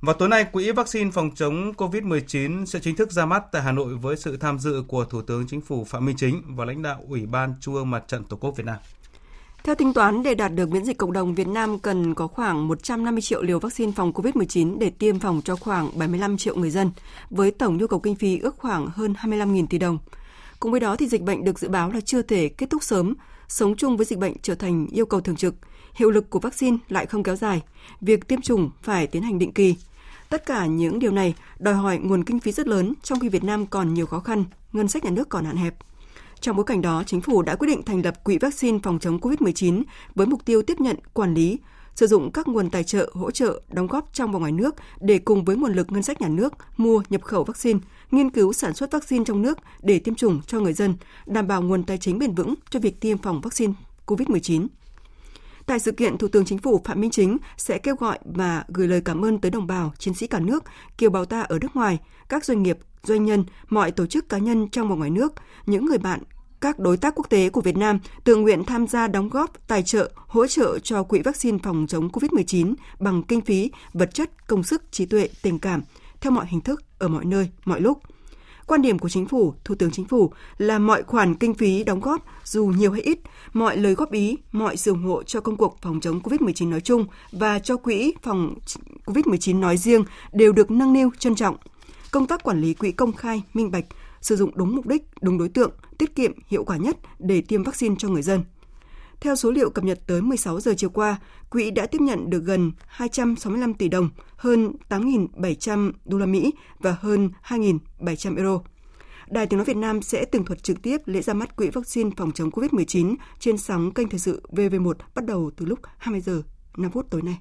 [0.02, 3.72] Và tối nay, Quỹ vaccine phòng chống COVID-19 sẽ chính thức ra mắt tại Hà
[3.72, 6.82] Nội với sự tham dự của Thủ tướng Chính phủ Phạm Minh Chính và lãnh
[6.82, 8.78] đạo Ủy ban Trung ương Mặt trận Tổ quốc Việt Nam.
[9.64, 12.68] Theo tính toán, để đạt được miễn dịch cộng đồng, Việt Nam cần có khoảng
[12.68, 16.92] 150 triệu liều vaccine phòng COVID-19 để tiêm phòng cho khoảng 75 triệu người dân,
[17.30, 19.98] với tổng nhu cầu kinh phí ước khoảng hơn 25.000 tỷ đồng.
[20.64, 23.14] Cùng với đó thì dịch bệnh được dự báo là chưa thể kết thúc sớm,
[23.48, 25.56] sống chung với dịch bệnh trở thành yêu cầu thường trực.
[25.96, 27.62] Hiệu lực của vaccine lại không kéo dài,
[28.02, 29.76] việc tiêm chủng phải tiến hành định kỳ.
[30.30, 33.44] Tất cả những điều này đòi hỏi nguồn kinh phí rất lớn trong khi Việt
[33.44, 35.76] Nam còn nhiều khó khăn, ngân sách nhà nước còn hạn hẹp.
[36.40, 39.20] Trong bối cảnh đó, chính phủ đã quyết định thành lập Quỹ vaccine phòng chống
[39.20, 39.84] COVID-19
[40.16, 41.60] với mục tiêu tiếp nhận, quản lý,
[41.96, 45.20] sử dụng các nguồn tài trợ, hỗ trợ, đóng góp trong và ngoài nước để
[45.20, 47.80] cùng với nguồn lực ngân sách nhà nước mua, nhập khẩu vaccine,
[48.14, 50.96] nghiên cứu sản xuất vaccine trong nước để tiêm chủng cho người dân,
[51.26, 53.74] đảm bảo nguồn tài chính bền vững cho việc tiêm phòng vaccine
[54.06, 54.68] COVID-19.
[55.66, 58.88] Tại sự kiện, Thủ tướng Chính phủ Phạm Minh Chính sẽ kêu gọi và gửi
[58.88, 60.64] lời cảm ơn tới đồng bào, chiến sĩ cả nước,
[60.98, 62.00] kiều bào ta ở nước ngoài,
[62.30, 65.34] các doanh nghiệp, doanh nhân, mọi tổ chức cá nhân trong và ngoài nước,
[65.66, 66.20] những người bạn,
[66.62, 69.84] các đối tác quốc tế của Việt Nam tự nguyện tham gia đóng góp, tài
[69.84, 74.64] trợ, hỗ trợ cho quỹ vaccine phòng chống COVID-19 bằng kinh phí, vật chất, công
[74.64, 75.82] sức, trí tuệ, tình cảm,
[76.24, 78.00] theo mọi hình thức, ở mọi nơi, mọi lúc.
[78.68, 82.00] Quan điểm của chính phủ, Thủ tướng Chính phủ là mọi khoản kinh phí đóng
[82.00, 83.20] góp, dù nhiều hay ít,
[83.54, 86.82] mọi lời góp ý, mọi sự ủng hộ cho công cuộc phòng chống COVID-19 nói
[86.82, 88.56] chung và cho quỹ phòng
[89.06, 91.56] COVID-19 nói riêng đều được nâng niu trân trọng.
[92.12, 93.86] Công tác quản lý quỹ công khai, minh bạch,
[94.22, 97.64] sử dụng đúng mục đích, đúng đối tượng, tiết kiệm, hiệu quả nhất để tiêm
[97.64, 98.44] vaccine cho người dân.
[99.24, 101.18] Theo số liệu cập nhật tới 16 giờ chiều qua,
[101.50, 106.96] quỹ đã tiếp nhận được gần 265 tỷ đồng, hơn 8.700 đô la Mỹ và
[107.00, 108.60] hơn 2.700 euro.
[109.28, 112.10] Đài Tiếng Nói Việt Nam sẽ tường thuật trực tiếp lễ ra mắt quỹ vaccine
[112.18, 116.42] phòng chống COVID-19 trên sóng kênh thời sự VV1 bắt đầu từ lúc 20 giờ
[116.78, 117.38] 5 phút tối nay.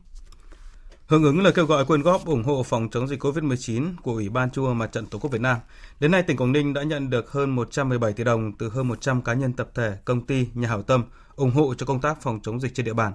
[1.06, 4.28] Hưởng ứng lời kêu gọi quyên góp ủng hộ phòng chống dịch COVID-19 của Ủy
[4.28, 5.58] ban Trung ương Mặt trận Tổ quốc Việt Nam,
[6.00, 9.22] đến nay tỉnh Quảng Ninh đã nhận được hơn 117 tỷ đồng từ hơn 100
[9.22, 11.04] cá nhân tập thể, công ty, nhà hảo tâm
[11.36, 13.12] ủng hộ cho công tác phòng chống dịch trên địa bàn.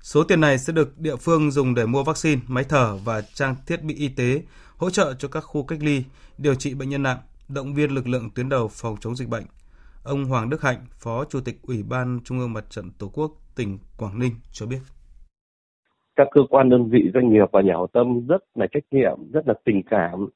[0.00, 3.56] Số tiền này sẽ được địa phương dùng để mua vaccine, máy thở và trang
[3.66, 4.42] thiết bị y tế,
[4.76, 6.04] hỗ trợ cho các khu cách ly,
[6.38, 7.18] điều trị bệnh nhân nặng,
[7.48, 9.44] động viên lực lượng tuyến đầu phòng chống dịch bệnh.
[10.02, 13.32] Ông Hoàng Đức Hạnh, Phó Chủ tịch Ủy ban Trung ương Mặt trận Tổ quốc
[13.54, 14.78] tỉnh Quảng Ninh cho biết
[16.16, 19.18] các cơ quan đơn vị doanh nghiệp và nhà hảo tâm rất là trách nhiệm
[19.32, 20.28] rất là tình cảm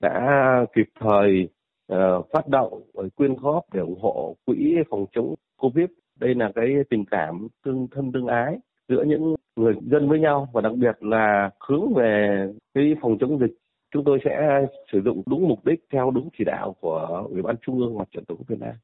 [0.00, 1.48] đã kịp thời
[1.92, 2.82] uh, phát động
[3.16, 5.86] quyên góp để ủng hộ quỹ phòng chống covid.
[6.16, 10.48] Đây là cái tình cảm tương thân tương ái giữa những người dân với nhau
[10.52, 13.54] và đặc biệt là hướng về cái phòng chống dịch.
[13.90, 17.56] Chúng tôi sẽ sử dụng đúng mục đích theo đúng chỉ đạo của ủy ban
[17.62, 18.74] trung ương mặt trận tổ quốc việt nam.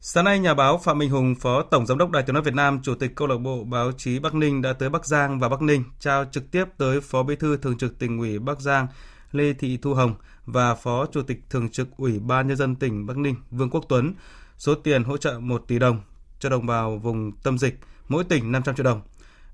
[0.00, 2.54] Sáng nay, nhà báo Phạm Minh Hùng, Phó Tổng Giám đốc Đài Tiếng Nói Việt
[2.54, 5.48] Nam, Chủ tịch Câu lạc bộ Báo chí Bắc Ninh đã tới Bắc Giang và
[5.48, 8.86] Bắc Ninh trao trực tiếp tới Phó Bí thư Thường trực tỉnh ủy Bắc Giang
[9.32, 13.06] Lê Thị Thu Hồng và Phó Chủ tịch Thường trực Ủy ban Nhân dân tỉnh
[13.06, 14.14] Bắc Ninh Vương Quốc Tuấn
[14.58, 16.00] số tiền hỗ trợ 1 tỷ đồng
[16.38, 17.78] cho đồng bào vùng tâm dịch,
[18.08, 19.00] mỗi tỉnh 500 triệu đồng.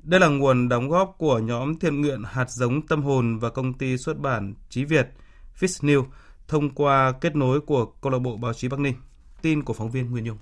[0.03, 3.73] Đây là nguồn đóng góp của nhóm thiện nguyện hạt giống tâm hồn và công
[3.73, 5.09] ty xuất bản Chí Việt
[5.61, 6.05] Fish New
[6.49, 8.95] thông qua kết nối của Câu lạc bộ Báo chí Bắc Ninh.
[9.43, 10.39] Tin của phóng viên Nguyên Nhung.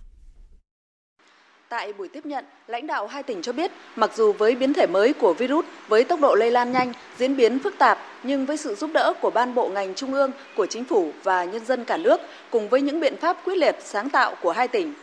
[1.68, 4.86] Tại buổi tiếp nhận, lãnh đạo hai tỉnh cho biết, mặc dù với biến thể
[4.86, 8.56] mới của virus với tốc độ lây lan nhanh, diễn biến phức tạp, nhưng với
[8.56, 11.84] sự giúp đỡ của ban bộ ngành trung ương, của chính phủ và nhân dân
[11.84, 14.94] cả nước, cùng với những biện pháp quyết liệt, sáng tạo của hai tỉnh,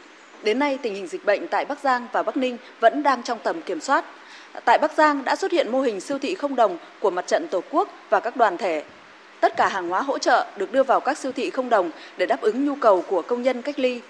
[0.44, 3.40] đến nay tình hình dịch bệnh tại Bắc Giang và Bắc Ninh vẫn đang trong
[3.44, 4.06] tầm kiểm soát.
[4.66, 7.48] Tại Bắc Giang đã xuất hiện mô hình siêu thị không đồng của mặt trận
[7.48, 8.84] Tổ quốc và các đoàn thể
[9.42, 12.26] Tất cả hàng hóa hỗ trợ được đưa vào các siêu thị không đồng để
[12.26, 14.02] đáp ứng nhu cầu của công nhân cách ly.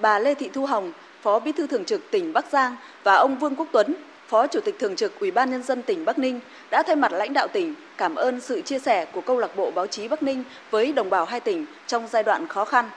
[0.00, 0.92] Bà Lê Thị Thu Hồng,
[1.22, 3.94] Phó Bí thư Thường trực tỉnh Bắc Giang và ông Vương Quốc Tuấn,
[4.28, 6.40] Phó Chủ tịch Thường trực Ủy ban Nhân dân tỉnh Bắc Ninh
[6.70, 9.70] đã thay mặt lãnh đạo tỉnh cảm ơn sự chia sẻ của Câu lạc bộ
[9.70, 12.90] Báo chí Bắc Ninh với đồng bào hai tỉnh trong giai đoạn khó khăn.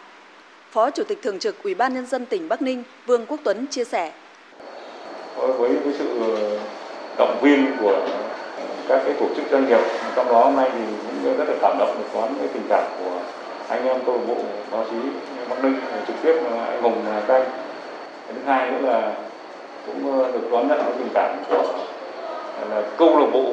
[0.71, 3.67] Phó Chủ tịch Thường trực Ủy ban Nhân dân tỉnh Bắc Ninh Vương Quốc Tuấn
[3.67, 4.11] chia sẻ.
[5.37, 6.59] Với với sự ờ,
[7.17, 8.07] động viên của
[8.87, 9.79] các cái tổ chức doanh nghiệp
[10.15, 10.79] trong đó hôm nay thì
[11.33, 13.19] rất là cảm động được có những tình cảm của
[13.69, 14.35] anh em câu bộ
[14.71, 14.97] báo chí
[15.49, 16.35] bắc ninh trực tiếp
[16.67, 17.43] anh hùng là các anh.
[18.27, 19.11] Thứ hai nữa là
[19.85, 21.63] cũng ờ, được đón nhận cái tình cảm của
[22.69, 23.43] là, câu lạc bộ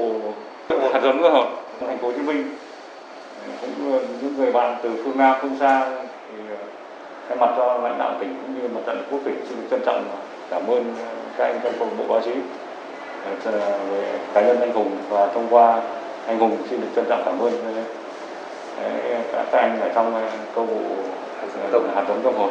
[0.93, 1.47] hạt giống của
[1.87, 2.57] thành phố hồ chí minh.
[3.61, 5.91] Cũng ờ, những người bạn từ phương nam, phương xa
[6.31, 6.57] thì ờ,
[7.29, 9.81] thay mặt cho lãnh đạo tỉnh cũng như mặt trận quốc tỉnh xin được trân
[9.87, 10.05] trọng
[10.51, 10.95] cảm ơn
[11.37, 12.33] các anh trong câu lạc bộ báo chí
[13.45, 15.81] về cá nhân anh hùng và thông qua
[16.27, 17.53] anh hùng xin được trân trọng cảm ơn
[19.33, 20.81] các anh ở trong câu vụ
[21.95, 22.51] hạt giống trong hồn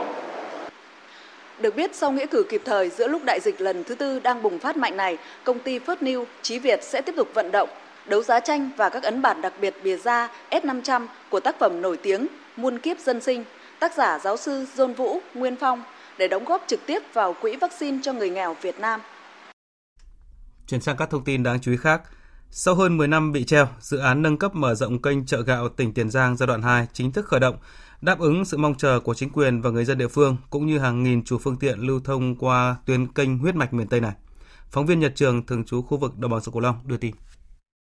[1.61, 4.41] được biết, sau nghĩa cử kịp thời giữa lúc đại dịch lần thứ tư đang
[4.41, 7.69] bùng phát mạnh này, công ty First New, Chí Việt sẽ tiếp tục vận động,
[8.05, 11.81] đấu giá tranh và các ấn bản đặc biệt bìa da S500 của tác phẩm
[11.81, 13.43] nổi tiếng Muôn kiếp dân sinh,
[13.79, 15.83] tác giả giáo sư John Vũ, Nguyên Phong,
[16.17, 19.01] để đóng góp trực tiếp vào quỹ vaccine cho người nghèo Việt Nam.
[20.67, 22.01] Chuyển sang các thông tin đáng chú ý khác.
[22.53, 25.69] Sau hơn 10 năm bị treo, dự án nâng cấp mở rộng kênh chợ gạo
[25.69, 27.57] tỉnh Tiền Giang giai đoạn 2 chính thức khởi động,
[28.01, 30.79] đáp ứng sự mong chờ của chính quyền và người dân địa phương cũng như
[30.79, 34.11] hàng nghìn chủ phương tiện lưu thông qua tuyến kênh huyết mạch miền Tây này.
[34.69, 37.15] Phóng viên Nhật Trường thường trú khu vực đồng bằng sông Cửu Long đưa tin.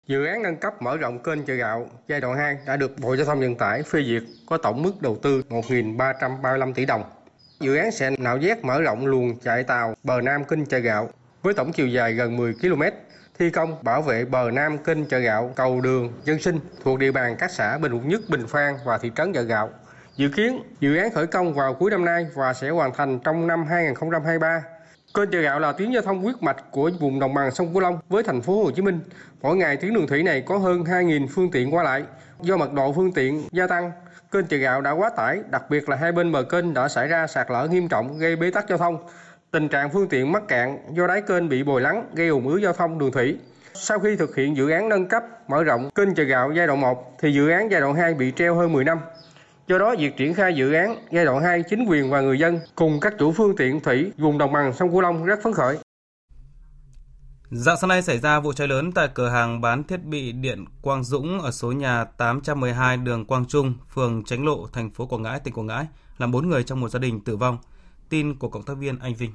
[0.08, 3.16] Dự án nâng cấp mở rộng kênh chợ gạo giai đoạn 2 đã được Bộ
[3.16, 7.04] Giao thông Vận tải phê duyệt có tổng mức đầu tư 1.335 tỷ đồng
[7.60, 11.10] Dự án sẽ nạo vét mở rộng luồng chạy tàu bờ Nam kênh chợ gạo
[11.42, 12.82] với tổng chiều dài gần 10 km
[13.40, 17.12] thi công bảo vệ bờ nam kênh chợ gạo cầu đường dân sinh thuộc địa
[17.12, 19.70] bàn các xã Bình Phục Nhất, Bình Phan và thị trấn chợ gạo.
[20.16, 23.48] Dự kiến dự án khởi công vào cuối năm nay và sẽ hoàn thành trong
[23.48, 24.64] năm 2023.
[25.14, 27.82] Kênh chợ gạo là tuyến giao thông huyết mạch của vùng đồng bằng sông Cửu
[27.82, 29.00] Long với thành phố Hồ Chí Minh.
[29.42, 32.04] Mỗi ngày tuyến đường thủy này có hơn 2.000 phương tiện qua lại.
[32.42, 33.92] Do mật độ phương tiện gia tăng,
[34.32, 37.08] kênh chợ gạo đã quá tải, đặc biệt là hai bên bờ kênh đã xảy
[37.08, 38.98] ra sạt lở nghiêm trọng gây bế tắc giao thông.
[39.54, 42.58] Tình trạng phương tiện mắc cạn do đáy kênh bị bồi lắng gây ủng ứ
[42.58, 43.38] giao thông đường thủy.
[43.74, 46.82] Sau khi thực hiện dự án nâng cấp, mở rộng kênh chợ gạo giai đoạn
[46.82, 49.00] 1 thì dự án giai đoạn 2 bị treo hơn 10 năm.
[49.68, 52.60] Do đó, việc triển khai dự án giai đoạn 2 chính quyền và người dân
[52.76, 55.78] cùng các chủ phương tiện thủy vùng đồng bằng sông Cửu Long rất phấn khởi.
[57.52, 60.66] Dạng sáng nay xảy ra vụ cháy lớn tại cửa hàng bán thiết bị điện
[60.82, 65.22] Quang Dũng ở số nhà 812 đường Quang Trung, phường Tránh Lộ, thành phố Quảng
[65.22, 65.86] Ngãi, tỉnh Quảng Ngãi,
[66.18, 67.58] làm 4 người trong một gia đình tử vong.
[68.14, 69.32] Tin của cộng tác viên Anh Vinh.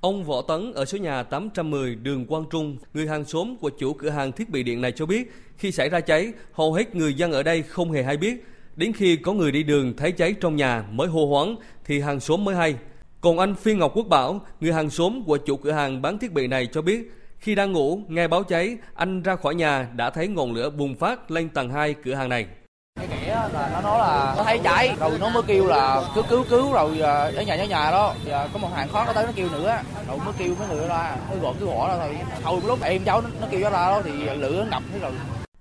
[0.00, 3.92] Ông Võ Tấn ở số nhà 810 đường Quang Trung, người hàng xóm của chủ
[3.92, 7.14] cửa hàng thiết bị điện này cho biết, khi xảy ra cháy, hầu hết người
[7.14, 8.44] dân ở đây không hề hay biết.
[8.76, 12.20] Đến khi có người đi đường thấy cháy trong nhà mới hô hoáng thì hàng
[12.20, 12.74] xóm mới hay.
[13.20, 16.32] Còn anh Phi Ngọc Quốc Bảo, người hàng xóm của chủ cửa hàng bán thiết
[16.32, 20.10] bị này cho biết, khi đang ngủ, nghe báo cháy, anh ra khỏi nhà đã
[20.10, 22.46] thấy ngọn lửa bùng phát lên tầng 2 cửa hàng này.
[22.96, 26.22] Cái nghĩa là nó nói là nó thấy cháy rồi nó mới kêu là cứ
[26.30, 29.04] cứu cứu rồi à, ở nhà ở nhà đó giờ à, có một hàng khó
[29.06, 29.78] nó tới nó kêu nữa
[30.08, 33.04] rồi mới kêu mấy người ra mới gọi cứu hỏa ra thôi thôi lúc em
[33.04, 35.12] cháu nó, nó kêu ra đó thì lửa ngập hết rồi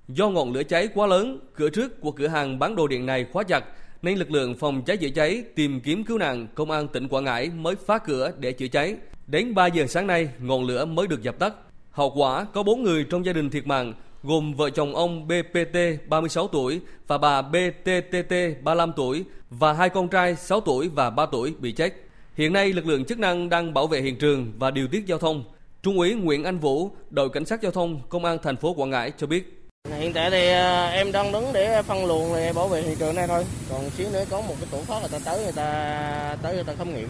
[0.08, 3.26] Do ngọn lửa cháy quá lớn, cửa trước của cửa hàng bán đồ điện này
[3.34, 3.64] khóa chặt
[4.02, 7.24] nên lực lượng phòng cháy chữa cháy tìm kiếm cứu nạn công an tỉnh Quảng
[7.24, 8.96] Ngãi mới phá cửa để chữa cháy.
[9.28, 11.54] Đến 3 giờ sáng nay, ngọn lửa mới được dập tắt.
[11.92, 13.94] Hậu quả có 4 người trong gia đình thiệt mạng,
[14.26, 18.34] gồm vợ chồng ông BPT 36 tuổi và bà BTTT
[18.64, 21.94] 35 tuổi và hai con trai 6 tuổi và 3 tuổi bị chết.
[22.36, 25.18] Hiện nay lực lượng chức năng đang bảo vệ hiện trường và điều tiết giao
[25.18, 25.44] thông.
[25.84, 28.90] Trung úy Nguyễn Anh Vũ, đội cảnh sát giao thông công an thành phố Quảng
[28.90, 29.62] Ngãi cho biết.
[29.98, 33.16] Hiện tại thì à, em đang đứng để phân luồng để bảo vệ hiện trường
[33.16, 33.46] này thôi.
[33.70, 36.64] Còn xíu nữa có một cái tổ thoát người ta tới người ta tới người
[36.64, 37.08] ta khám nghiệm.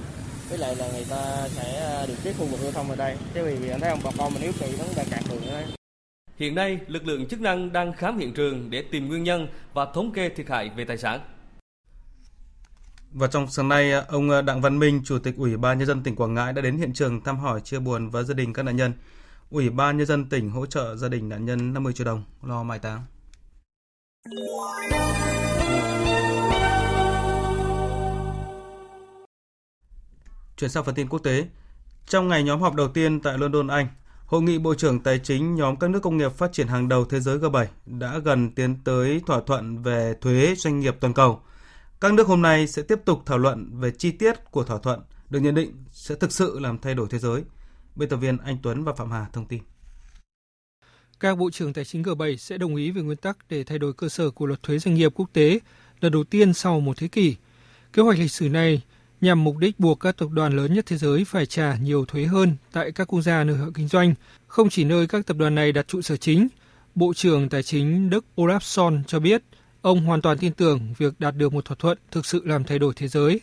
[0.49, 3.15] Với lại là người ta sẽ à, điều tiết khu vực giao thông ở đây.
[3.34, 5.54] Thế vì anh thấy ông bà con mình yếu kỳ nó đang cạn đường ở
[5.54, 5.85] đây.
[6.39, 9.86] Hiện nay, lực lượng chức năng đang khám hiện trường để tìm nguyên nhân và
[9.93, 11.19] thống kê thiệt hại về tài sản.
[13.12, 16.15] Và trong sáng nay, ông Đặng Văn Minh, Chủ tịch Ủy ban Nhân dân tỉnh
[16.15, 18.76] Quảng Ngãi đã đến hiện trường thăm hỏi chia buồn với gia đình các nạn
[18.76, 18.93] nhân.
[19.50, 22.63] Ủy ban Nhân dân tỉnh hỗ trợ gia đình nạn nhân 50 triệu đồng lo
[22.63, 23.02] mai táng.
[30.58, 31.48] Chuyển sang phần tin quốc tế.
[32.08, 33.88] Trong ngày nhóm họp đầu tiên tại London, Anh,
[34.25, 37.05] Hội nghị Bộ trưởng Tài chính nhóm các nước công nghiệp phát triển hàng đầu
[37.05, 41.41] thế giới G7 đã gần tiến tới thỏa thuận về thuế doanh nghiệp toàn cầu.
[42.01, 44.99] Các nước hôm nay sẽ tiếp tục thảo luận về chi tiết của thỏa thuận,
[45.29, 47.43] được nhận định sẽ thực sự làm thay đổi thế giới.
[47.95, 49.61] Biên tập viên Anh Tuấn và Phạm Hà thông tin.
[51.19, 53.93] Các bộ trưởng tài chính G7 sẽ đồng ý về nguyên tắc để thay đổi
[53.93, 55.59] cơ sở của luật thuế doanh nghiệp quốc tế
[55.99, 57.35] lần đầu tiên sau một thế kỷ.
[57.93, 58.81] Kế hoạch lịch sử này
[59.21, 62.23] nhằm mục đích buộc các tập đoàn lớn nhất thế giới phải trả nhiều thuế
[62.23, 64.13] hơn tại các quốc gia nơi họ kinh doanh,
[64.47, 66.47] không chỉ nơi các tập đoàn này đặt trụ sở chính.
[66.95, 69.41] Bộ trưởng Tài chính Đức Olaf Scholz cho biết
[69.82, 72.80] ông hoàn toàn tin tưởng việc đạt được một thỏa thuận thực sự làm thay
[72.80, 73.39] đổi thế giới.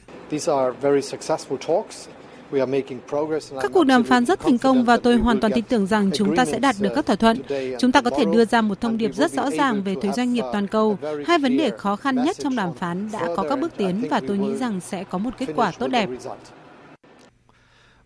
[3.63, 6.37] Các cuộc đàm phán rất thành công và tôi hoàn toàn tin tưởng rằng chúng
[6.37, 7.43] ta sẽ đạt được các thỏa thuận.
[7.81, 10.33] Chúng ta có thể đưa ra một thông điệp rất rõ ràng về thuế doanh
[10.33, 10.99] nghiệp toàn cầu.
[11.27, 14.21] Hai vấn đề khó khăn nhất trong đàm phán đã có các bước tiến và
[14.29, 16.09] tôi nghĩ rằng sẽ có một kết quả tốt đẹp.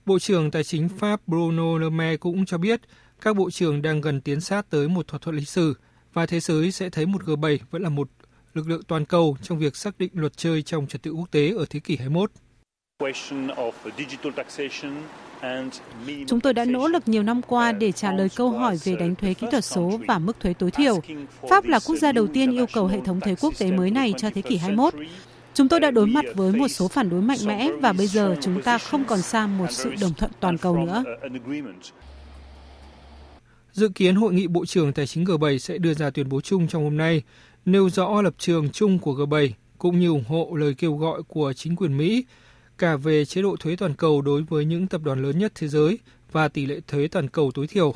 [0.06, 2.80] Bộ trưởng Tài chính Pháp Bruno Le Maire cũng cho biết
[3.20, 5.74] các bộ trưởng đang gần tiến sát tới một thỏa thuận lịch sử
[6.12, 8.08] và thế giới sẽ thấy một G7 vẫn là một
[8.54, 11.52] lực lượng toàn cầu trong việc xác định luật chơi trong trật tự quốc tế
[11.56, 12.30] ở thế kỷ 21.
[16.26, 19.14] Chúng tôi đã nỗ lực nhiều năm qua để trả lời câu hỏi về đánh
[19.14, 21.00] thuế kỹ thuật số và mức thuế tối thiểu.
[21.50, 24.14] Pháp là quốc gia đầu tiên yêu cầu hệ thống thuế quốc tế mới này
[24.18, 24.94] cho thế kỷ 21.
[25.54, 28.36] Chúng tôi đã đối mặt với một số phản đối mạnh mẽ và bây giờ
[28.40, 31.04] chúng ta không còn xa một sự đồng thuận toàn cầu nữa.
[33.72, 36.68] Dự kiến Hội nghị Bộ trưởng Tài chính G7 sẽ đưa ra tuyên bố chung
[36.68, 37.22] trong hôm nay,
[37.64, 41.52] nêu rõ lập trường chung của G7 cũng như ủng hộ lời kêu gọi của
[41.52, 42.24] chính quyền Mỹ
[42.78, 45.68] cả về chế độ thuế toàn cầu đối với những tập đoàn lớn nhất thế
[45.68, 45.98] giới
[46.32, 47.94] và tỷ lệ thuế toàn cầu tối thiểu.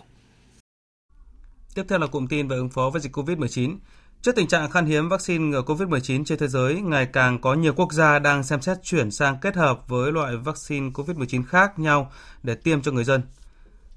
[1.74, 3.76] Tiếp theo là cụm tin về ứng phó với dịch COVID-19.
[4.22, 7.72] Trước tình trạng khan hiếm vaccine ngừa COVID-19 trên thế giới, ngày càng có nhiều
[7.76, 12.12] quốc gia đang xem xét chuyển sang kết hợp với loại vaccine COVID-19 khác nhau
[12.43, 13.22] để tiêm cho người dân.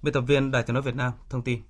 [0.02, 1.62] Biên tập viên Đài tiếng nói Việt Nam thông tin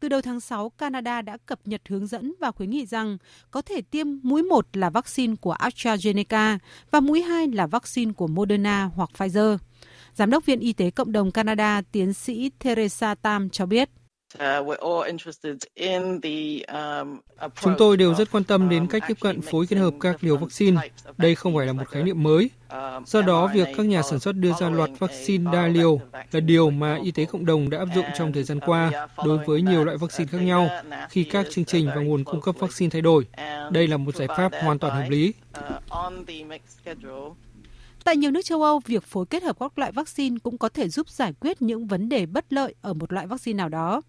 [0.00, 3.18] từ đầu tháng 6, Canada đã cập nhật hướng dẫn và khuyến nghị rằng
[3.50, 6.58] có thể tiêm mũi 1 là vaccine của AstraZeneca
[6.90, 9.58] và mũi 2 là vaccine của Moderna hoặc Pfizer.
[10.14, 13.90] Giám đốc Viện Y tế Cộng đồng Canada, tiến sĩ Teresa Tam cho biết.
[17.62, 20.36] Chúng tôi đều rất quan tâm đến cách tiếp cận phối kết hợp các liều
[20.36, 20.80] vaccine.
[21.18, 22.50] Đây không phải là một khái niệm mới.
[23.06, 26.00] Do đó, việc các nhà sản xuất đưa ra loạt vaccine đa liều
[26.32, 29.38] là điều mà y tế cộng đồng đã áp dụng trong thời gian qua đối
[29.38, 30.70] với nhiều loại vaccine khác nhau
[31.10, 33.26] khi các chương trình và nguồn cung cấp vaccine thay đổi.
[33.70, 35.32] Đây là một giải pháp hoàn toàn hợp lý.
[38.04, 40.88] Tại nhiều nước châu Âu, việc phối kết hợp các loại vaccine cũng có thể
[40.88, 44.02] giúp giải quyết những vấn đề bất lợi ở một loại vaccine nào đó.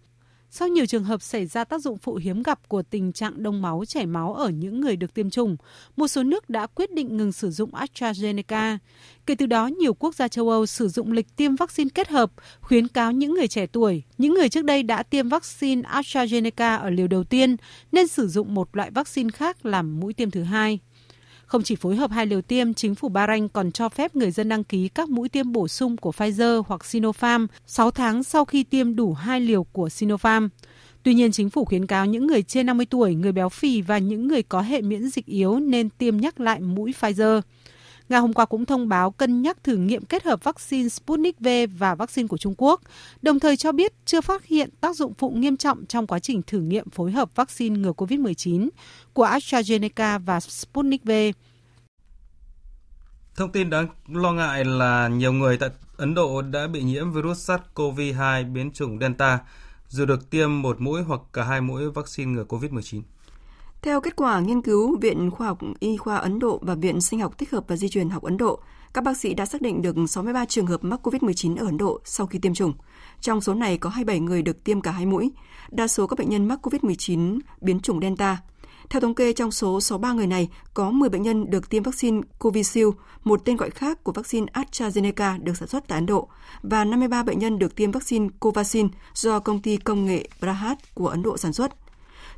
[0.50, 3.62] Sau nhiều trường hợp xảy ra tác dụng phụ hiếm gặp của tình trạng đông
[3.62, 5.56] máu chảy máu ở những người được tiêm chủng,
[5.96, 8.78] một số nước đã quyết định ngừng sử dụng AstraZeneca.
[9.26, 12.32] Kể từ đó, nhiều quốc gia châu Âu sử dụng lịch tiêm vaccine kết hợp,
[12.60, 16.90] khuyến cáo những người trẻ tuổi, những người trước đây đã tiêm vaccine AstraZeneca ở
[16.90, 17.56] liều đầu tiên
[17.92, 20.78] nên sử dụng một loại vaccine khác làm mũi tiêm thứ hai.
[21.48, 24.48] Không chỉ phối hợp hai liều tiêm, chính phủ Bahrain còn cho phép người dân
[24.48, 28.64] đăng ký các mũi tiêm bổ sung của Pfizer hoặc Sinopharm 6 tháng sau khi
[28.64, 30.48] tiêm đủ hai liều của Sinopharm.
[31.02, 33.98] Tuy nhiên, chính phủ khuyến cáo những người trên 50 tuổi, người béo phì và
[33.98, 37.40] những người có hệ miễn dịch yếu nên tiêm nhắc lại mũi Pfizer.
[38.08, 41.48] Nga hôm qua cũng thông báo cân nhắc thử nghiệm kết hợp vaccine Sputnik V
[41.78, 42.80] và vaccine của Trung Quốc,
[43.22, 46.42] đồng thời cho biết chưa phát hiện tác dụng phụ nghiêm trọng trong quá trình
[46.46, 48.68] thử nghiệm phối hợp vaccine ngừa COVID-19
[49.12, 51.10] của AstraZeneca và Sputnik V.
[53.36, 57.50] Thông tin đáng lo ngại là nhiều người tại Ấn Độ đã bị nhiễm virus
[57.50, 59.38] SARS-CoV-2 biến chủng Delta
[59.88, 63.02] dù được tiêm một mũi hoặc cả hai mũi vaccine ngừa COVID-19.
[63.82, 67.20] Theo kết quả nghiên cứu Viện Khoa học Y khoa Ấn Độ và Viện Sinh
[67.20, 68.60] học Tích hợp và Di truyền học Ấn Độ,
[68.94, 72.00] các bác sĩ đã xác định được 63 trường hợp mắc COVID-19 ở Ấn Độ
[72.04, 72.72] sau khi tiêm chủng.
[73.20, 75.30] Trong số này có 27 người được tiêm cả hai mũi.
[75.70, 78.38] Đa số các bệnh nhân mắc COVID-19 biến chủng Delta.
[78.90, 82.20] Theo thống kê, trong số 63 người này, có 10 bệnh nhân được tiêm vaccine
[82.38, 82.90] Covishield,
[83.24, 86.28] một tên gọi khác của vaccine AstraZeneca được sản xuất tại Ấn Độ,
[86.62, 91.08] và 53 bệnh nhân được tiêm vaccine Covaxin do công ty công nghệ Brahat của
[91.08, 91.72] Ấn Độ sản xuất.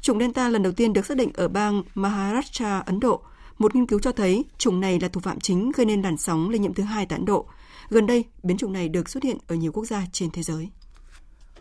[0.01, 3.23] Chủng Delta lần đầu tiên được xác định ở bang Maharashtra, Ấn Độ.
[3.59, 6.51] Một nghiên cứu cho thấy chủng này là thủ phạm chính gây nên làn sóng
[6.51, 7.47] lây nhiễm thứ hai tại Ấn Độ.
[7.91, 10.69] Gần đây, biến chủng này được xuất hiện ở nhiều quốc gia trên thế giới.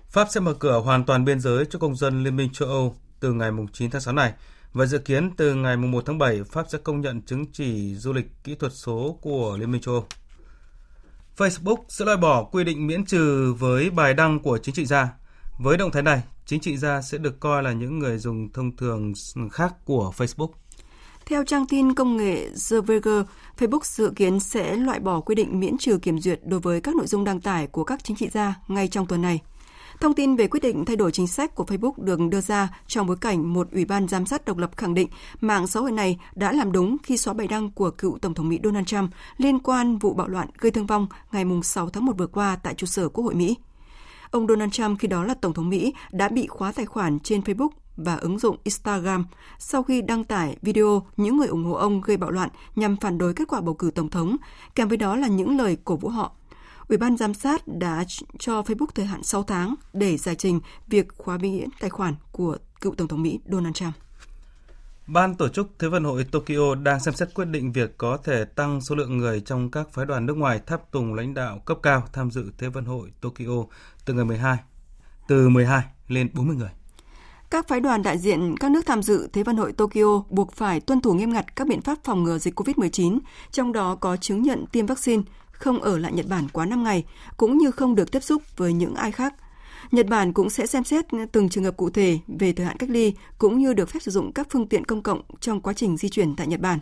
[0.09, 2.95] Pháp sẽ mở cửa hoàn toàn biên giới cho công dân Liên minh châu Âu
[3.19, 4.33] từ ngày 9 tháng 6 này
[4.73, 8.13] và dự kiến từ ngày 1 tháng 7 Pháp sẽ công nhận chứng chỉ du
[8.13, 10.05] lịch kỹ thuật số của Liên minh châu Âu.
[11.37, 15.13] Facebook sẽ loại bỏ quy định miễn trừ với bài đăng của chính trị gia.
[15.57, 18.75] Với động thái này, chính trị gia sẽ được coi là những người dùng thông
[18.75, 19.13] thường
[19.51, 20.49] khác của Facebook.
[21.25, 23.23] Theo trang tin công nghệ The Verge,
[23.57, 26.95] Facebook dự kiến sẽ loại bỏ quy định miễn trừ kiểm duyệt đối với các
[26.95, 29.39] nội dung đăng tải của các chính trị gia ngay trong tuần này.
[29.99, 33.07] Thông tin về quyết định thay đổi chính sách của Facebook được đưa ra trong
[33.07, 35.09] bối cảnh một ủy ban giám sát độc lập khẳng định
[35.41, 38.49] mạng xã hội này đã làm đúng khi xóa bài đăng của cựu Tổng thống
[38.49, 42.13] Mỹ Donald Trump liên quan vụ bạo loạn gây thương vong ngày 6 tháng 1
[42.17, 43.55] vừa qua tại trụ sở Quốc hội Mỹ.
[44.31, 47.41] Ông Donald Trump khi đó là Tổng thống Mỹ đã bị khóa tài khoản trên
[47.41, 49.25] Facebook và ứng dụng Instagram
[49.59, 53.17] sau khi đăng tải video những người ủng hộ ông gây bạo loạn nhằm phản
[53.17, 54.35] đối kết quả bầu cử tổng thống,
[54.75, 56.31] kèm với đó là những lời cổ vũ họ.
[56.87, 58.03] Ủy ban giám sát đã
[58.39, 62.57] cho Facebook thời hạn 6 tháng để giải trình việc khóa miễn tài khoản của
[62.81, 63.93] cựu Tổng thống Mỹ Donald Trump.
[65.07, 68.45] Ban tổ chức Thế vận hội Tokyo đang xem xét quyết định việc có thể
[68.45, 71.77] tăng số lượng người trong các phái đoàn nước ngoài tháp tùng lãnh đạo cấp
[71.83, 73.65] cao tham dự Thế vận hội Tokyo
[74.09, 74.57] từ ngày 12
[75.27, 76.69] từ 12 lên 40 người.
[77.49, 80.79] Các phái đoàn đại diện các nước tham dự Thế vận hội Tokyo buộc phải
[80.79, 83.19] tuân thủ nghiêm ngặt các biện pháp phòng ngừa dịch COVID-19,
[83.51, 87.05] trong đó có chứng nhận tiêm vaccine, không ở lại Nhật Bản quá 5 ngày,
[87.37, 89.33] cũng như không được tiếp xúc với những ai khác.
[89.91, 92.89] Nhật Bản cũng sẽ xem xét từng trường hợp cụ thể về thời hạn cách
[92.89, 95.97] ly cũng như được phép sử dụng các phương tiện công cộng trong quá trình
[95.97, 96.79] di chuyển tại Nhật Bản.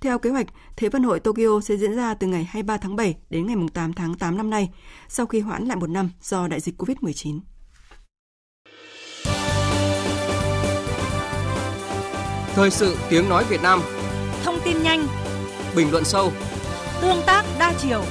[0.00, 0.46] Theo kế hoạch,
[0.76, 3.92] Thế vận hội Tokyo sẽ diễn ra từ ngày 23 tháng 7 đến ngày 8
[3.92, 4.70] tháng 8 năm nay,
[5.08, 7.40] sau khi hoãn lại một năm do đại dịch COVID-19.
[12.54, 13.80] Thời sự tiếng nói Việt Nam.
[14.44, 15.06] Thông tin nhanh.
[15.76, 16.32] Bình luận sâu.
[17.00, 18.02] Tương tác đa chiều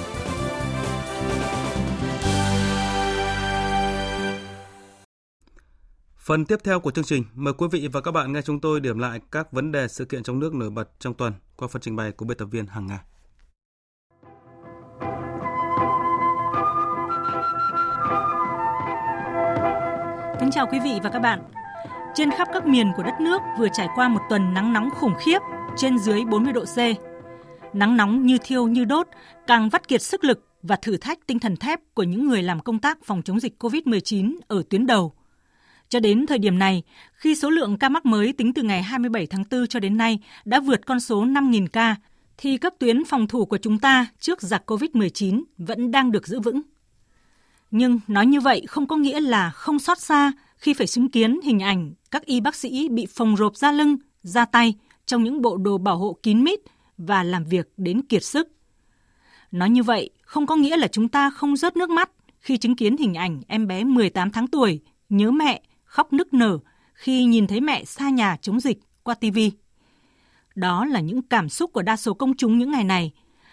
[6.29, 8.79] Phần tiếp theo của chương trình, mời quý vị và các bạn nghe chúng tôi
[8.79, 11.81] điểm lại các vấn đề sự kiện trong nước nổi bật trong tuần qua phần
[11.81, 13.03] trình bày của biên tập viên Hằng Nga.
[20.39, 21.39] Kính chào quý vị và các bạn.
[22.15, 25.13] Trên khắp các miền của đất nước vừa trải qua một tuần nắng nóng khủng
[25.19, 25.39] khiếp
[25.77, 26.77] trên dưới 40 độ C.
[27.75, 29.07] Nắng nóng như thiêu như đốt
[29.47, 32.59] càng vắt kiệt sức lực và thử thách tinh thần thép của những người làm
[32.59, 35.13] công tác phòng chống dịch COVID-19 ở tuyến đầu
[35.89, 36.83] cho đến thời điểm này,
[37.13, 40.19] khi số lượng ca mắc mới tính từ ngày 27 tháng 4 cho đến nay
[40.45, 41.95] đã vượt con số 5.000 ca,
[42.37, 46.39] thì các tuyến phòng thủ của chúng ta trước giặc COVID-19 vẫn đang được giữ
[46.39, 46.61] vững.
[47.71, 51.39] Nhưng nói như vậy không có nghĩa là không xót xa khi phải chứng kiến
[51.43, 54.75] hình ảnh các y bác sĩ bị phồng rộp ra lưng, ra tay
[55.05, 56.59] trong những bộ đồ bảo hộ kín mít
[56.97, 58.47] và làm việc đến kiệt sức.
[59.51, 62.75] Nói như vậy không có nghĩa là chúng ta không rớt nước mắt khi chứng
[62.75, 66.59] kiến hình ảnh em bé 18 tháng tuổi nhớ mẹ, khóc nức nở
[66.93, 69.39] khi nhìn thấy mẹ xa nhà chống dịch qua TV.
[70.55, 73.11] Đó là những cảm xúc của đa số công chúng những ngày này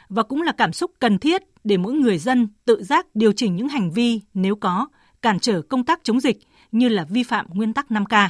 [0.09, 3.57] và cũng là cảm xúc cần thiết để mỗi người dân tự giác điều chỉnh
[3.57, 4.89] những hành vi nếu có
[5.23, 6.39] cản trở công tác chống dịch
[6.73, 8.29] như là vi phạm nguyên tắc 5K.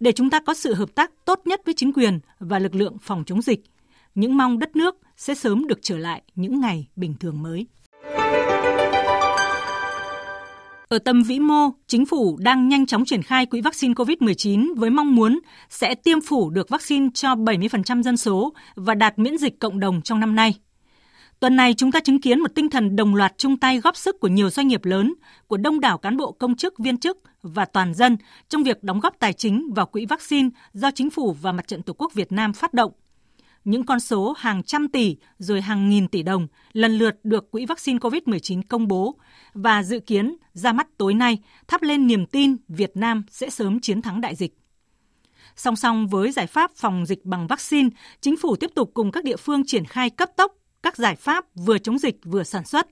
[0.00, 2.96] Để chúng ta có sự hợp tác tốt nhất với chính quyền và lực lượng
[3.02, 3.60] phòng chống dịch,
[4.14, 7.66] những mong đất nước sẽ sớm được trở lại những ngày bình thường mới.
[10.88, 14.90] Ở tầm vĩ mô, chính phủ đang nhanh chóng triển khai quỹ vaccine COVID-19 với
[14.90, 19.58] mong muốn sẽ tiêm phủ được vaccine cho 70% dân số và đạt miễn dịch
[19.58, 20.54] cộng đồng trong năm nay.
[21.40, 24.20] Tuần này chúng ta chứng kiến một tinh thần đồng loạt chung tay góp sức
[24.20, 25.14] của nhiều doanh nghiệp lớn,
[25.46, 28.16] của đông đảo cán bộ công chức, viên chức và toàn dân
[28.48, 31.82] trong việc đóng góp tài chính vào quỹ vaccine do chính phủ và Mặt trận
[31.82, 32.92] Tổ quốc Việt Nam phát động.
[33.66, 37.66] Những con số hàng trăm tỷ rồi hàng nghìn tỷ đồng lần lượt được quỹ
[37.66, 39.16] vaccine COVID-19 công bố
[39.54, 41.38] và dự kiến ra mắt tối nay
[41.68, 44.58] thắp lên niềm tin Việt Nam sẽ sớm chiến thắng đại dịch.
[45.56, 47.88] Song song với giải pháp phòng dịch bằng vaccine,
[48.20, 50.52] chính phủ tiếp tục cùng các địa phương triển khai cấp tốc
[50.82, 52.86] các giải pháp vừa chống dịch vừa sản xuất.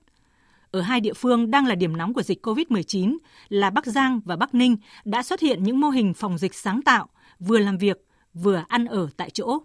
[0.70, 3.16] Ở hai địa phương đang là điểm nóng của dịch COVID-19
[3.48, 6.82] là Bắc Giang và Bắc Ninh đã xuất hiện những mô hình phòng dịch sáng
[6.82, 7.08] tạo,
[7.38, 9.58] vừa làm việc, vừa ăn ở tại chỗ.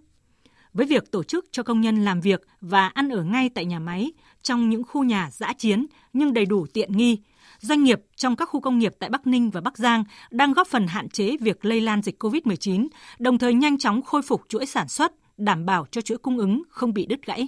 [0.80, 3.80] Với việc tổ chức cho công nhân làm việc và ăn ở ngay tại nhà
[3.80, 4.12] máy
[4.42, 7.22] trong những khu nhà giã chiến nhưng đầy đủ tiện nghi,
[7.60, 10.68] doanh nghiệp trong các khu công nghiệp tại Bắc Ninh và Bắc Giang đang góp
[10.68, 12.88] phần hạn chế việc lây lan dịch COVID-19,
[13.20, 16.64] đồng thời nhanh chóng khôi phục chuỗi sản xuất, đảm bảo cho chuỗi cung ứng
[16.70, 17.48] không bị đứt gãy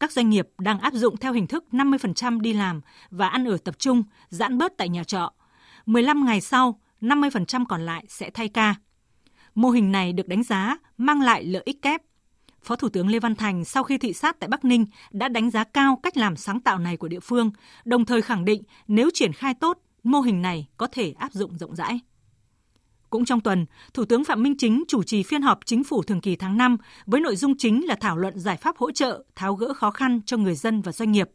[0.00, 2.80] các doanh nghiệp đang áp dụng theo hình thức 50% đi làm
[3.10, 5.32] và ăn ở tập trung, giãn bớt tại nhà trọ.
[5.86, 8.74] 15 ngày sau, 50% còn lại sẽ thay ca.
[9.54, 12.02] Mô hình này được đánh giá mang lại lợi ích kép.
[12.64, 15.50] Phó Thủ tướng Lê Văn Thành sau khi thị sát tại Bắc Ninh đã đánh
[15.50, 17.50] giá cao cách làm sáng tạo này của địa phương,
[17.84, 21.58] đồng thời khẳng định nếu triển khai tốt, mô hình này có thể áp dụng
[21.58, 22.00] rộng rãi.
[23.10, 26.20] Cũng trong tuần, Thủ tướng Phạm Minh Chính chủ trì phiên họp chính phủ thường
[26.20, 29.54] kỳ tháng 5 với nội dung chính là thảo luận giải pháp hỗ trợ, tháo
[29.54, 31.30] gỡ khó khăn cho người dân và doanh nghiệp.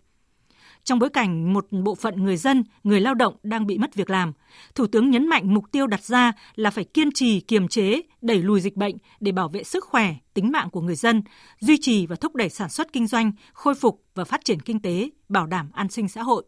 [0.88, 4.10] Trong bối cảnh một bộ phận người dân, người lao động đang bị mất việc
[4.10, 4.34] làm,
[4.76, 8.38] Thủ tướng nhấn mạnh mục tiêu đặt ra là phải kiên trì kiềm chế, đẩy
[8.38, 11.24] lùi dịch bệnh để bảo vệ sức khỏe, tính mạng của người dân,
[11.60, 14.82] duy trì và thúc đẩy sản xuất kinh doanh, khôi phục và phát triển kinh
[14.82, 16.44] tế, bảo đảm an sinh xã hội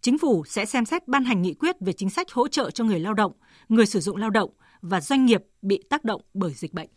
[0.00, 2.84] chính phủ sẽ xem xét ban hành nghị quyết về chính sách hỗ trợ cho
[2.84, 3.32] người lao động,
[3.68, 4.50] người sử dụng lao động
[4.82, 6.88] và doanh nghiệp bị tác động bởi dịch bệnh.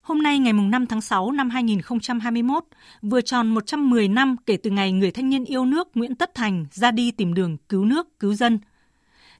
[0.00, 2.64] Hôm nay ngày 5 tháng 6 năm 2021,
[3.02, 6.66] vừa tròn 110 năm kể từ ngày người thanh niên yêu nước Nguyễn Tất Thành
[6.72, 8.58] ra đi tìm đường cứu nước, cứu dân.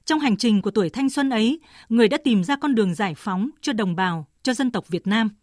[0.05, 1.59] Trong hành trình của tuổi thanh xuân ấy,
[1.89, 5.07] người đã tìm ra con đường giải phóng cho đồng bào, cho dân tộc Việt
[5.07, 5.29] Nam–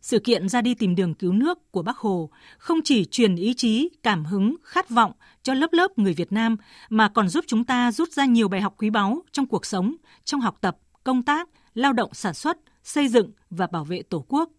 [0.00, 3.54] sự kiện ra đi tìm đường cứu nước của Bác Hồ không chỉ truyền ý
[3.54, 6.56] chí, cảm hứng, khát vọng cho lớp lớp người Việt Nam
[6.88, 9.94] mà còn giúp chúng ta rút ra nhiều bài học quý báu trong cuộc sống,
[10.24, 12.58] trong học tập, công tác, lao động sản xuất,
[12.88, 14.50] xây dựng và bảo vệ Tổ quốc.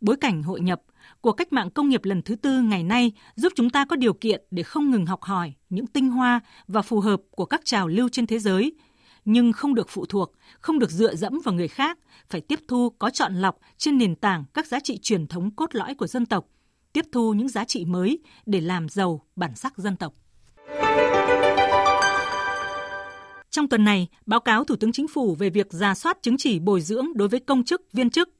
[0.00, 0.82] Bối cảnh hội nhập
[1.20, 4.14] của cách mạng công nghiệp lần thứ tư ngày nay giúp chúng ta có điều
[4.14, 7.88] kiện để không ngừng học hỏi những tinh hoa và phù hợp của các trào
[7.88, 8.72] lưu trên thế giới–
[9.26, 12.90] nhưng không được phụ thuộc, không được dựa dẫm vào người khác, phải tiếp thu
[12.98, 16.26] có chọn lọc trên nền tảng các giá trị truyền thống cốt lõi của dân
[16.26, 16.46] tộc,
[16.92, 20.14] tiếp thu những giá trị mới để làm giàu bản sắc dân tộc.
[23.56, 26.58] Trong tuần này, báo cáo Thủ tướng Chính phủ về việc ra soát chứng chỉ
[26.58, 28.30] bồi dưỡng đối với công chức, viên chức,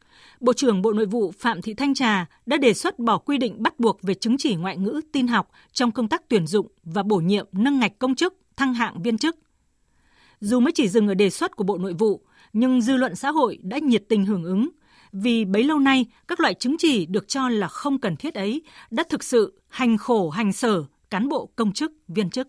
[0.40, 3.62] Bộ trưởng Bộ Nội vụ Phạm Thị Thanh Trà đã đề xuất bỏ quy định
[3.62, 7.02] bắt buộc về chứng chỉ ngoại ngữ tin học trong công tác tuyển dụng và
[7.02, 9.36] bổ nhiệm nâng ngạch công chức, thăng hạng viên chức.
[10.40, 12.20] Dù mới chỉ dừng ở đề xuất của Bộ Nội vụ,
[12.52, 14.68] nhưng dư luận xã hội đã nhiệt tình hưởng ứng
[15.12, 18.62] vì bấy lâu nay các loại chứng chỉ được cho là không cần thiết ấy
[18.90, 22.48] đã thực sự hành khổ hành sở cán bộ công chức, viên chức.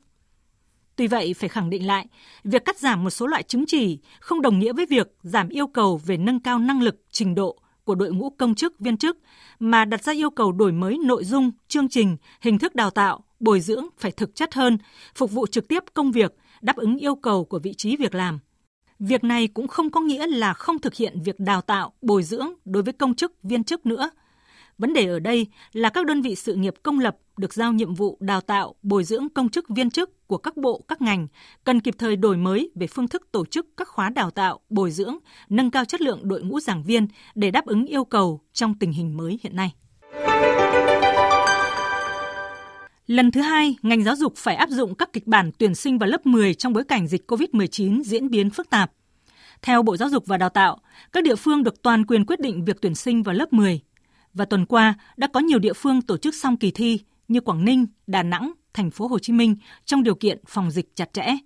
[0.97, 2.07] Tuy vậy, phải khẳng định lại,
[2.43, 5.67] việc cắt giảm một số loại chứng chỉ không đồng nghĩa với việc giảm yêu
[5.67, 9.17] cầu về nâng cao năng lực, trình độ của đội ngũ công chức, viên chức,
[9.59, 13.23] mà đặt ra yêu cầu đổi mới nội dung, chương trình, hình thức đào tạo,
[13.39, 14.77] bồi dưỡng phải thực chất hơn,
[15.15, 18.39] phục vụ trực tiếp công việc đáp ứng yêu cầu của vị trí việc làm.
[18.99, 22.47] Việc này cũng không có nghĩa là không thực hiện việc đào tạo, bồi dưỡng
[22.65, 24.09] đối với công chức, viên chức nữa.
[24.77, 27.93] Vấn đề ở đây là các đơn vị sự nghiệp công lập được giao nhiệm
[27.93, 31.27] vụ đào tạo, bồi dưỡng công chức viên chức của các bộ, các ngành
[31.63, 34.91] cần kịp thời đổi mới về phương thức tổ chức các khóa đào tạo, bồi
[34.91, 35.17] dưỡng,
[35.49, 38.91] nâng cao chất lượng đội ngũ giảng viên để đáp ứng yêu cầu trong tình
[38.91, 39.73] hình mới hiện nay.
[43.07, 46.09] Lần thứ hai, ngành giáo dục phải áp dụng các kịch bản tuyển sinh vào
[46.09, 48.91] lớp 10 trong bối cảnh dịch COVID-19 diễn biến phức tạp.
[49.61, 50.77] Theo Bộ Giáo dục và Đào tạo,
[51.11, 53.81] các địa phương được toàn quyền quyết định việc tuyển sinh vào lớp 10.
[54.37, 57.65] Và tuần qua đã có nhiều địa phương tổ chức xong kỳ thi như Quảng
[57.65, 61.37] Ninh, Đà Nẵng, thành phố Hồ Chí Minh trong điều kiện phòng dịch chặt chẽ.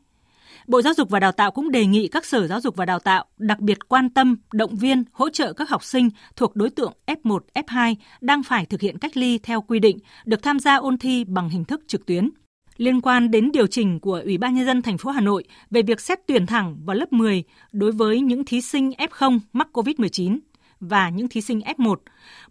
[0.68, 3.00] Bộ Giáo dục và Đào tạo cũng đề nghị các sở giáo dục và đào
[3.00, 6.94] tạo đặc biệt quan tâm, động viên, hỗ trợ các học sinh thuộc đối tượng
[7.06, 10.98] F1, F2 đang phải thực hiện cách ly theo quy định được tham gia ôn
[10.98, 12.30] thi bằng hình thức trực tuyến.
[12.78, 15.82] Liên quan đến điều chỉnh của Ủy ban nhân dân thành phố Hà Nội về
[15.82, 20.40] việc xét tuyển thẳng vào lớp 10 đối với những thí sinh F0 mắc COVID-19
[20.82, 21.96] và những thí sinh F1,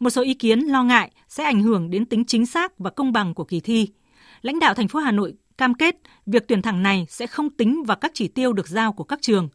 [0.00, 3.12] một số ý kiến lo ngại sẽ ảnh hưởng đến tính chính xác và công
[3.12, 3.88] bằng của kỳ thi.
[4.42, 7.82] Lãnh đạo thành phố Hà Nội cam kết việc tuyển thẳng này sẽ không tính
[7.86, 9.48] vào các chỉ tiêu được giao của các trường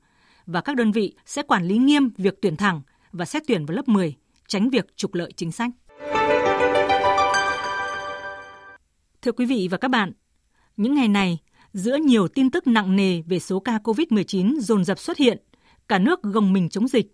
[0.46, 3.76] và các đơn vị sẽ quản lý nghiêm việc tuyển thẳng và xét tuyển vào
[3.76, 4.16] lớp 10,
[4.48, 5.70] tránh việc trục lợi chính sách.
[9.22, 10.12] Thưa quý vị và các bạn,
[10.78, 11.40] những ngày này,
[11.74, 15.38] giữa nhiều tin tức nặng nề về số ca COVID-19 dồn dập xuất hiện,
[15.88, 17.14] cả nước gồng mình chống dịch,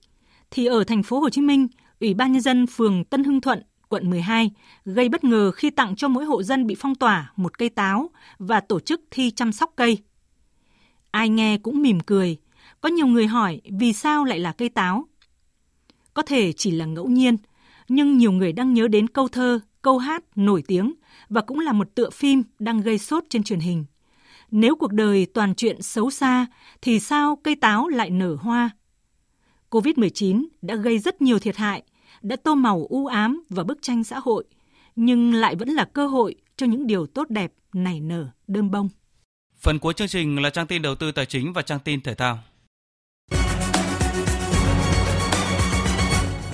[0.52, 1.68] thì ở thành phố Hồ Chí Minh,
[2.00, 4.52] Ủy ban nhân dân phường Tân Hưng Thuận quận 12
[4.86, 8.10] gây bất ngờ khi tặng cho mỗi hộ dân bị phong tỏa một cây táo
[8.40, 9.98] và tổ chức thi chăm sóc cây.
[11.12, 12.38] Ai nghe cũng mỉm cười,
[12.82, 15.06] có nhiều người hỏi vì sao lại là cây táo.
[16.14, 17.38] Có thể chỉ là ngẫu nhiên,
[17.88, 20.94] nhưng nhiều người đang nhớ đến câu thơ, câu hát nổi tiếng
[21.30, 23.86] và cũng là một tựa phim đang gây sốt trên truyền hình.
[24.52, 26.46] Nếu cuộc đời toàn chuyện xấu xa
[26.82, 28.70] thì sao cây táo lại nở hoa?
[29.72, 31.84] COVID-19 đã gây rất nhiều thiệt hại
[32.22, 34.44] đã tô màu u ám vào bức tranh xã hội,
[34.96, 38.90] nhưng lại vẫn là cơ hội cho những điều tốt đẹp nảy nở đơm bông.
[39.60, 42.16] Phần cuối chương trình là trang tin đầu tư tài chính và trang tin thể
[42.16, 42.40] thao.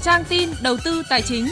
[0.03, 1.45] Trang tin đầu tư tài chính.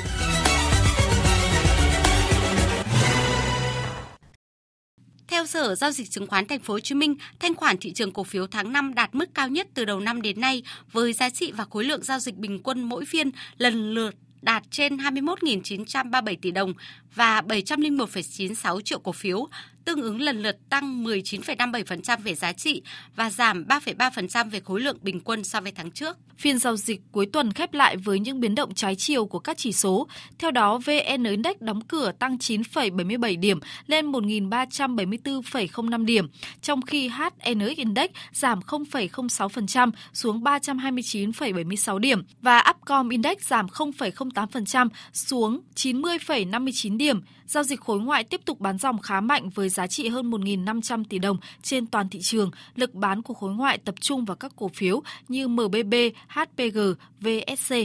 [5.36, 8.11] Theo Sở giao dịch chứng khoán Thành phố Hồ Chí Minh, thanh khoản thị trường
[8.11, 11.29] cổ phiếu tháng 5 đạt mức cao nhất từ đầu năm đến nay với giá
[11.29, 16.36] trị và khối lượng giao dịch bình quân mỗi phiên lần lượt đạt trên 21.937
[16.41, 16.73] tỷ đồng
[17.16, 19.47] và 701,96 triệu cổ phiếu,
[19.86, 22.82] tương ứng lần lượt tăng 19,57% về giá trị
[23.16, 26.18] và giảm 3,3% về khối lượng bình quân so với tháng trước.
[26.38, 29.57] Phiên giao dịch cuối tuần khép lại với những biến động trái chiều của các
[29.57, 30.07] chỉ số.
[30.39, 36.28] Theo đó, VN Index đóng cửa tăng 9,77 điểm lên 1.374,05 điểm,
[36.61, 45.61] trong khi HNX Index giảm 0,06% xuống 329,76 điểm và Upcom Index giảm 0,08% xuống
[45.76, 47.05] 90,59 điểm.
[47.47, 51.03] Giao dịch khối ngoại tiếp tục bán dòng khá mạnh với giá trị hơn 1.500
[51.10, 52.51] tỷ đồng trên toàn thị trường.
[52.76, 55.93] Lực bán của khối ngoại tập trung vào các cổ phiếu như MBB,
[56.28, 56.80] HPG,
[57.20, 57.76] VSC.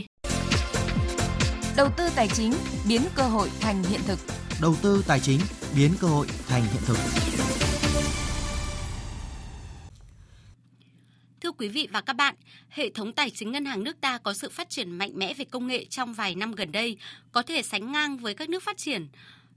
[1.76, 2.52] Đầu tư tài chính
[2.88, 4.18] biến cơ hội thành hiện thực.
[4.60, 5.40] Đầu tư tài chính
[5.76, 6.96] biến cơ hội thành hiện thực.
[11.40, 12.34] Thưa quý vị và các bạn,
[12.68, 15.44] hệ thống tài chính ngân hàng nước ta có sự phát triển mạnh mẽ về
[15.44, 16.96] công nghệ trong vài năm gần đây,
[17.32, 19.08] có thể sánh ngang với các nước phát triển.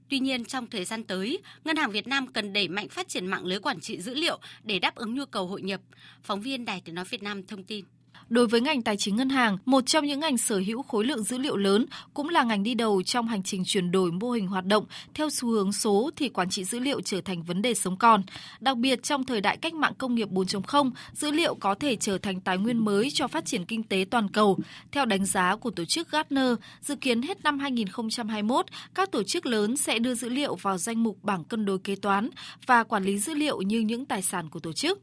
[0.10, 3.28] Tuy nhiên, trong thời gian tới, Ngân hàng Việt Nam cần đẩy mạnh phát triển
[3.28, 5.82] mạng lưới quản trị dữ liệu để đáp ứng nhu cầu hội nhập.
[6.24, 7.86] Phóng viên Đài Tiếng Nói Việt Nam thông tin.
[8.30, 11.24] Đối với ngành tài chính ngân hàng, một trong những ngành sở hữu khối lượng
[11.24, 14.48] dữ liệu lớn cũng là ngành đi đầu trong hành trình chuyển đổi mô hình
[14.48, 17.74] hoạt động theo xu hướng số thì quản trị dữ liệu trở thành vấn đề
[17.74, 18.24] sống còn.
[18.60, 22.18] Đặc biệt trong thời đại cách mạng công nghiệp 4.0, dữ liệu có thể trở
[22.18, 24.58] thành tài nguyên mới cho phát triển kinh tế toàn cầu.
[24.92, 29.46] Theo đánh giá của tổ chức Gartner, dự kiến hết năm 2021, các tổ chức
[29.46, 32.30] lớn sẽ đưa dữ liệu vào danh mục bảng cân đối kế toán
[32.66, 35.00] và quản lý dữ liệu như những tài sản của tổ chức.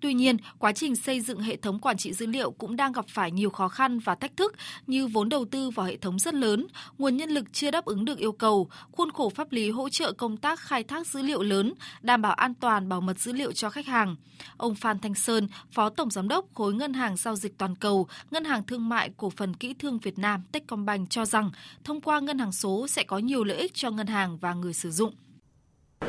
[0.00, 3.04] Tuy nhiên, quá trình xây dựng hệ thống quản trị dữ liệu cũng đang gặp
[3.08, 4.54] phải nhiều khó khăn và thách thức
[4.86, 6.66] như vốn đầu tư vào hệ thống rất lớn,
[6.98, 10.12] nguồn nhân lực chưa đáp ứng được yêu cầu, khuôn khổ pháp lý hỗ trợ
[10.12, 13.52] công tác khai thác dữ liệu lớn, đảm bảo an toàn bảo mật dữ liệu
[13.52, 14.16] cho khách hàng.
[14.56, 18.08] Ông Phan Thanh Sơn, Phó Tổng Giám đốc khối Ngân hàng Giao dịch Toàn cầu,
[18.30, 21.50] Ngân hàng Thương mại Cổ phần Kỹ thương Việt Nam Techcombank cho rằng
[21.84, 24.74] thông qua ngân hàng số sẽ có nhiều lợi ích cho ngân hàng và người
[24.74, 25.14] sử dụng.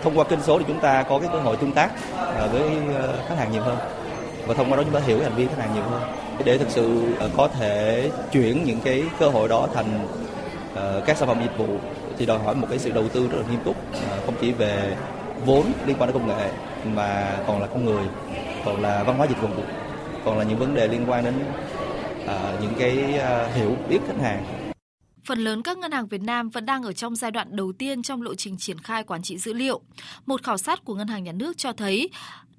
[0.04, 2.62] Thông qua kênh số thì chúng ta có cái cơ hội tương tác à, với
[2.96, 3.78] ờ, khách hàng nhiều hơn.
[4.46, 6.02] Và thông qua đó chúng ta hiểu hành vi khách hàng nhiều hơn.
[6.44, 10.08] Để thực sự ờ, có thể chuyển những cái cơ hội đó thành
[10.76, 11.68] ờ, các sản phẩm dịch vụ
[12.18, 13.76] thì đòi hỏi một cái sự đầu tư rất là nghiêm túc
[14.26, 14.96] không chỉ về
[15.46, 16.50] vốn liên quan đến công nghệ
[16.86, 18.04] mà còn là con người,
[18.66, 19.48] còn là văn hóa dịch vụ,
[20.26, 21.34] còn là những vấn đề liên quan đến
[22.62, 22.92] những cái
[23.56, 24.44] hiểu biết khách hàng
[25.30, 28.02] phần lớn các ngân hàng Việt Nam vẫn đang ở trong giai đoạn đầu tiên
[28.02, 29.82] trong lộ trình triển khai quản trị dữ liệu.
[30.26, 32.10] Một khảo sát của Ngân hàng Nhà nước cho thấy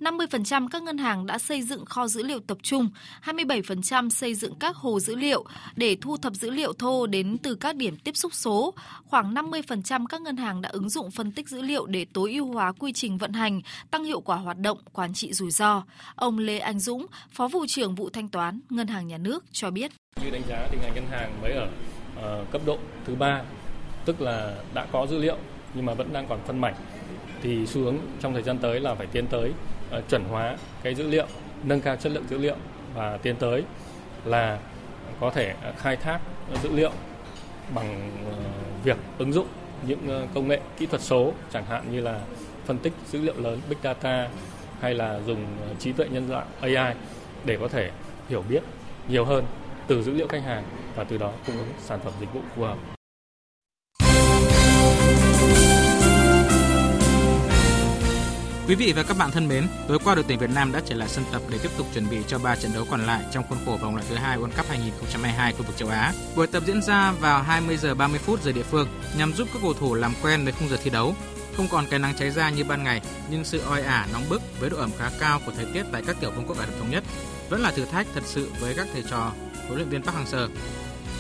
[0.01, 2.91] 50% các ngân hàng đã xây dựng kho dữ liệu tập trung,
[3.25, 5.45] 27% xây dựng các hồ dữ liệu
[5.77, 8.75] để thu thập dữ liệu thô đến từ các điểm tiếp xúc số.
[9.05, 12.53] Khoảng 50% các ngân hàng đã ứng dụng phân tích dữ liệu để tối ưu
[12.53, 13.61] hóa quy trình vận hành,
[13.91, 15.83] tăng hiệu quả hoạt động, quản trị rủi ro.
[16.15, 19.71] Ông Lê Anh Dũng, Phó vụ trưởng vụ thanh toán Ngân hàng Nhà nước cho
[19.71, 19.93] biết.
[20.25, 21.69] Như đánh giá thì ngành ngân hàng mới ở
[22.21, 23.43] uh, cấp độ thứ ba,
[24.05, 25.37] tức là đã có dữ liệu
[25.75, 26.75] nhưng mà vẫn đang còn phân mảnh
[27.43, 29.53] thì xu hướng trong thời gian tới là phải tiến tới
[29.99, 31.27] uh, chuẩn hóa cái dữ liệu,
[31.65, 32.57] nâng cao chất lượng dữ liệu
[32.95, 33.65] và tiến tới
[34.25, 34.59] là
[35.21, 36.21] có thể ờ, khai thác
[36.63, 36.91] dữ liệu
[37.75, 39.47] bằng uh, việc ứng dụng
[39.87, 42.21] những uh, công nghệ kỹ thuật số chẳng hạn như là
[42.67, 44.29] phân tích dữ liệu lớn big data
[44.81, 45.47] hay là dùng
[45.79, 46.95] trí tuệ nhân tạo AI
[47.45, 47.91] để có thể
[48.29, 48.63] hiểu biết
[49.09, 49.45] nhiều hơn
[49.91, 50.65] từ dữ liệu khách hàng
[50.97, 52.79] và từ đó cung ứng sản phẩm dịch vụ phù hợp.
[58.69, 60.95] Quý vị và các bạn thân mến, tối qua đội tuyển Việt Nam đã trở
[60.95, 63.45] lại sân tập để tiếp tục chuẩn bị cho 3 trận đấu còn lại trong
[63.49, 66.13] khuôn khổ vòng loại thứ hai World Cup 2022 khu vực châu Á.
[66.37, 68.89] Buổi tập diễn ra vào 20 giờ 30 phút giờ địa phương
[69.19, 71.15] nhằm giúp các cầu thủ làm quen với khung giờ thi đấu.
[71.57, 74.61] Không còn cái nắng cháy ra như ban ngày, nhưng sự oi ả nóng bức
[74.61, 76.79] với độ ẩm khá cao của thời tiết tại các tiểu vương quốc Ả Rập
[76.79, 77.05] thống nhất
[77.49, 79.33] vẫn là thử thách thật sự với các thầy trò
[79.71, 80.49] huấn luyện viên Park Hang-seo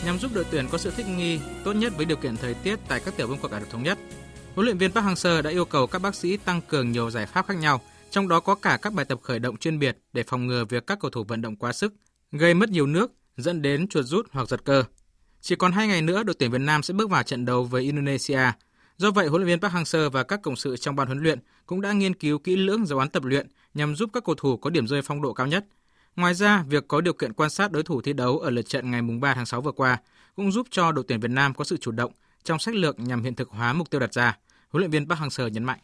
[0.04, 2.78] nhằm giúp đội tuyển có sự thích nghi tốt nhất với điều kiện thời tiết
[2.88, 3.98] tại các tiểu vương quốc Ả Rập thống nhất.
[4.54, 7.26] Huấn luyện viên Park Hang-seo đã yêu cầu các bác sĩ tăng cường nhiều giải
[7.26, 7.80] pháp khác nhau,
[8.10, 10.86] trong đó có cả các bài tập khởi động chuyên biệt để phòng ngừa việc
[10.86, 11.94] các cầu thủ vận động quá sức,
[12.32, 14.84] gây mất nhiều nước, dẫn đến chuột rút hoặc giật cơ.
[15.40, 17.82] Chỉ còn hai ngày nữa, đội tuyển Việt Nam sẽ bước vào trận đấu với
[17.82, 18.40] Indonesia.
[18.96, 21.38] Do vậy, huấn luyện viên Park Hang-seo và các cộng sự trong ban huấn luyện
[21.66, 24.56] cũng đã nghiên cứu kỹ lưỡng giáo án tập luyện nhằm giúp các cầu thủ
[24.56, 25.64] có điểm rơi phong độ cao nhất–
[26.16, 28.90] Ngoài ra, việc có điều kiện quan sát đối thủ thi đấu ở lượt trận
[28.90, 29.98] ngày 3 tháng 6 vừa qua
[30.36, 32.12] cũng giúp cho đội tuyển Việt Nam có sự chủ động
[32.44, 34.38] trong sách lược nhằm hiện thực hóa mục tiêu đặt ra.
[34.70, 35.78] Huấn luyện viên Park Hang-seo nhấn mạnh.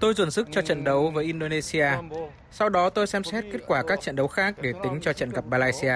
[0.00, 1.88] Tôi dồn sức cho trận đấu với Indonesia.
[2.50, 5.30] Sau đó tôi xem xét kết quả các trận đấu khác để tính cho trận
[5.30, 5.94] gặp Malaysia.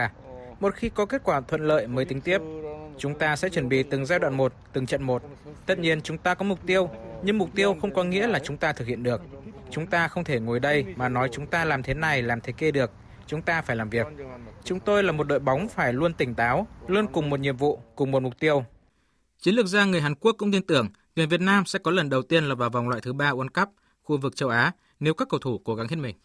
[0.60, 2.38] Một khi có kết quả thuận lợi mới tính tiếp.
[2.98, 5.22] Chúng ta sẽ chuẩn bị từng giai đoạn một, từng trận một.
[5.66, 6.90] Tất nhiên chúng ta có mục tiêu,
[7.22, 9.20] nhưng mục tiêu không có nghĩa là chúng ta thực hiện được.
[9.72, 12.52] Chúng ta không thể ngồi đây mà nói chúng ta làm thế này, làm thế
[12.52, 12.90] kia được.
[13.26, 14.06] Chúng ta phải làm việc.
[14.64, 17.80] Chúng tôi là một đội bóng phải luôn tỉnh táo, luôn cùng một nhiệm vụ,
[17.96, 18.64] cùng một mục tiêu.
[19.38, 22.10] Chiến lược gia người Hàn Quốc cũng tin tưởng tuyển Việt Nam sẽ có lần
[22.10, 23.68] đầu tiên là vào vòng loại thứ ba World Cup
[24.02, 26.16] khu vực châu Á nếu các cầu thủ cố gắng hết mình.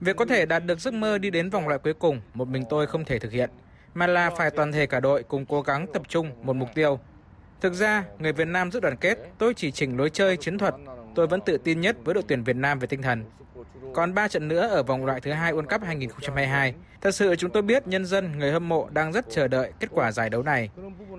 [0.00, 2.64] Việc có thể đạt được giấc mơ đi đến vòng loại cuối cùng, một mình
[2.70, 3.50] tôi không thể thực hiện,
[3.94, 7.00] mà là phải toàn thể cả đội cùng cố gắng tập trung một mục tiêu,
[7.60, 10.74] Thực ra, người Việt Nam rất đoàn kết, tôi chỉ chỉnh lối chơi chiến thuật.
[11.14, 13.24] Tôi vẫn tự tin nhất với đội tuyển Việt Nam về tinh thần.
[13.94, 16.74] Còn 3 trận nữa ở vòng loại thứ hai World Cup 2022.
[17.00, 19.88] Thật sự chúng tôi biết nhân dân, người hâm mộ đang rất chờ đợi kết
[19.90, 20.70] quả giải đấu này.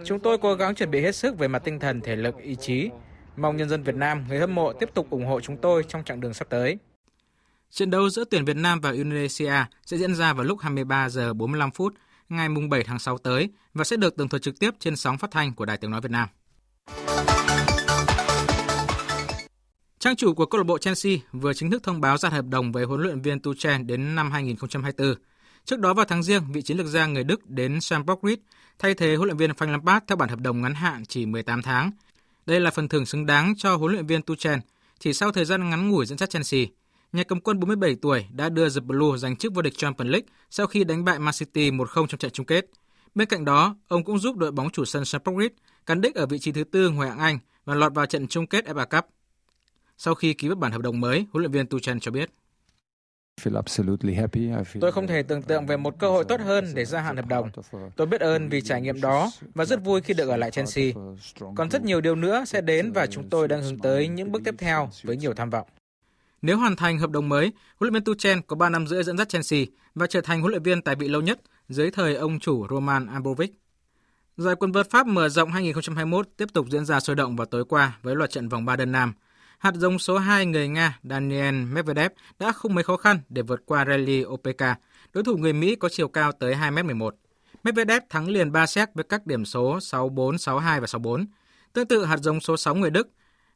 [0.03, 2.55] Chúng tôi cố gắng chuẩn bị hết sức về mặt tinh thần, thể lực, ý
[2.55, 2.89] chí.
[3.37, 6.03] Mong nhân dân Việt Nam, người hâm mộ tiếp tục ủng hộ chúng tôi trong
[6.03, 6.77] chặng đường sắp tới.
[7.71, 9.53] Trận đấu giữa tuyển Việt Nam và Indonesia
[9.85, 11.93] sẽ diễn ra vào lúc 23 giờ 45 phút
[12.29, 15.31] ngày 7 tháng 6 tới và sẽ được tường thuật trực tiếp trên sóng phát
[15.31, 16.29] thanh của Đài Tiếng Nói Việt Nam.
[19.99, 22.71] Trang chủ của câu lạc bộ Chelsea vừa chính thức thông báo ra hợp đồng
[22.71, 25.15] với huấn luyện viên Tuchel đến năm 2024.
[25.65, 28.41] Trước đó vào tháng riêng, vị chiến lược gia người Đức đến Stamford Bridge
[28.79, 31.61] thay thế huấn luyện viên Frank Lampard theo bản hợp đồng ngắn hạn chỉ 18
[31.61, 31.91] tháng.
[32.45, 34.59] Đây là phần thưởng xứng đáng cho huấn luyện viên Tuchel
[34.99, 36.65] chỉ sau thời gian ngắn ngủi dẫn dắt Chelsea
[37.13, 40.27] nhà cầm quân 47 tuổi đã đưa The Blue giành chức vô địch Champions League
[40.49, 42.65] sau khi đánh bại Man City 1-0 trong trận chung kết.
[43.15, 45.55] Bên cạnh đó, ông cũng giúp đội bóng chủ sân Stamford Bridge
[45.85, 48.47] cán đích ở vị trí thứ tư ngoại hạng Anh và lọt vào trận chung
[48.47, 49.05] kết FA Cup.
[49.97, 52.29] Sau khi ký bất bản hợp đồng mới, huấn luyện viên Tuchel cho biết.
[54.81, 57.27] Tôi không thể tưởng tượng về một cơ hội tốt hơn để gia hạn hợp
[57.27, 57.49] đồng.
[57.95, 60.85] Tôi biết ơn vì trải nghiệm đó và rất vui khi được ở lại Chelsea.
[61.55, 64.41] Còn rất nhiều điều nữa sẽ đến và chúng tôi đang hướng tới những bước
[64.45, 65.67] tiếp theo với nhiều tham vọng.
[66.41, 69.17] Nếu hoàn thành hợp đồng mới, huấn luyện viên Tuchel có 3 năm rưỡi dẫn
[69.17, 69.65] dắt Chelsea
[69.95, 73.07] và trở thành huấn luyện viên tài vị lâu nhất dưới thời ông chủ Roman
[73.07, 73.53] Abramovich.
[74.37, 77.65] Giải quần vợt Pháp mở rộng 2021 tiếp tục diễn ra sôi động vào tối
[77.65, 79.13] qua với loạt trận vòng 3 đơn nam.
[79.57, 83.61] Hạt giống số 2 người Nga Daniel Medvedev đã không mấy khó khăn để vượt
[83.65, 84.61] qua Rally OPK,
[85.13, 87.11] đối thủ người Mỹ có chiều cao tới 2m11.
[87.63, 91.25] Medvedev thắng liền 3 set với các điểm số 6-4, 6-2 và 6-4.
[91.73, 93.09] Tương tự hạt giống số 6 người Đức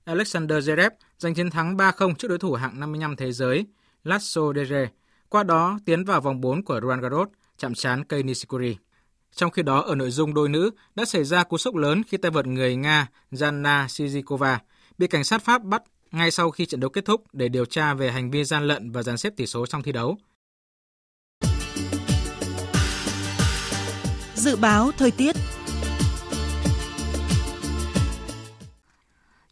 [0.05, 3.65] Alexander Zverev giành chiến thắng 3-0 trước đối thủ hạng 55 thế giới
[4.03, 4.89] Laszlo Dere,
[5.29, 7.27] qua đó tiến vào vòng 4 của Roland Garros,
[7.57, 8.77] chạm trán cây Nishikori.
[9.35, 12.17] Trong khi đó, ở nội dung đôi nữ đã xảy ra cú sốc lớn khi
[12.17, 14.57] tay vợt người Nga Jana Sizikova
[14.97, 17.93] bị cảnh sát Pháp bắt ngay sau khi trận đấu kết thúc để điều tra
[17.93, 20.17] về hành vi gian lận và dàn xếp tỷ số trong thi đấu.
[24.35, 25.35] Dự báo thời tiết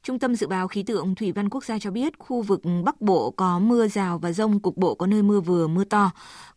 [0.10, 3.02] Trung tâm Dự báo Khí tượng Thủy văn Quốc gia cho biết khu vực Bắc
[3.02, 6.12] Bộ có mưa rào và rông, cục bộ có nơi mưa vừa, mưa to.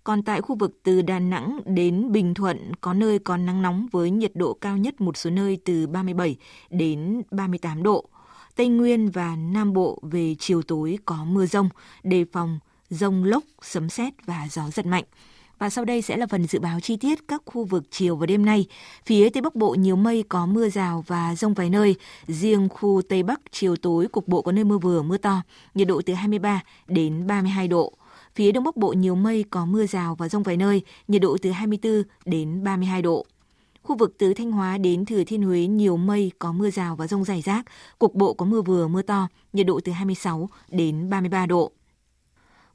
[0.05, 3.87] Còn tại khu vực từ Đà Nẵng đến Bình Thuận có nơi có nắng nóng
[3.93, 6.37] với nhiệt độ cao nhất một số nơi từ 37
[6.71, 8.09] đến 38 độ.
[8.57, 11.69] Tây Nguyên và Nam Bộ về chiều tối có mưa rông,
[12.03, 12.59] đề phòng
[12.91, 15.05] rông lốc, sấm sét và gió giật mạnh.
[15.63, 18.27] Và sau đây sẽ là phần dự báo chi tiết các khu vực chiều và
[18.27, 18.67] đêm nay.
[19.07, 21.95] Phía Tây Bắc Bộ nhiều mây có mưa rào và rông vài nơi.
[22.27, 25.43] Riêng khu Tây Bắc chiều tối cục bộ có nơi mưa vừa mưa to,
[25.75, 27.93] nhiệt độ từ 23 đến 32 độ.
[28.35, 31.37] Phía Đông Bắc Bộ nhiều mây có mưa rào và rông vài nơi, nhiệt độ
[31.43, 33.27] từ 24 đến 32 độ.
[33.83, 37.07] Khu vực từ Thanh Hóa đến Thừa Thiên Huế nhiều mây có mưa rào và
[37.07, 37.65] rông rải rác,
[37.99, 41.73] cục bộ có mưa vừa mưa to, nhiệt độ từ 26 đến 33 độ.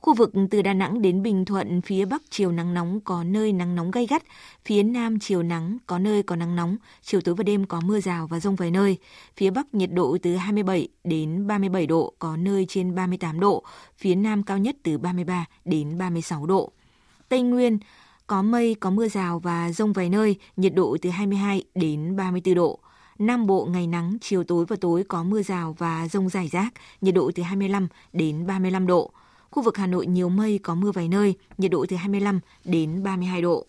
[0.02, 3.54] Khu vực từ Đà Nẵng đến Bình Thuận, phía Bắc chiều nắng nóng có nơi
[3.54, 4.24] nắng nóng gay gắt,
[4.66, 8.00] phía Nam chiều nắng có nơi có nắng nóng, chiều tối và đêm có mưa
[8.00, 8.98] rào và rông vài nơi.
[9.38, 13.64] Phía Bắc nhiệt độ từ 27 đến 37 độ, có nơi trên 38 độ,
[13.98, 16.72] phía Nam cao nhất từ 33 đến 36 độ.
[17.30, 17.78] Tây Nguyên
[18.28, 22.56] có mây, có mưa rào và rông vài nơi, nhiệt độ từ 22 đến 34
[22.56, 22.80] độ.
[23.20, 26.70] Nam Bộ ngày nắng, chiều tối và tối có mưa rào và rông rải rác,
[27.02, 29.12] nhiệt độ từ 25 đến 35 độ.
[29.52, 33.04] Khu vực Hà Nội nhiều mây có mưa vài nơi, nhiệt độ từ 25 đến
[33.04, 33.66] 32 độ.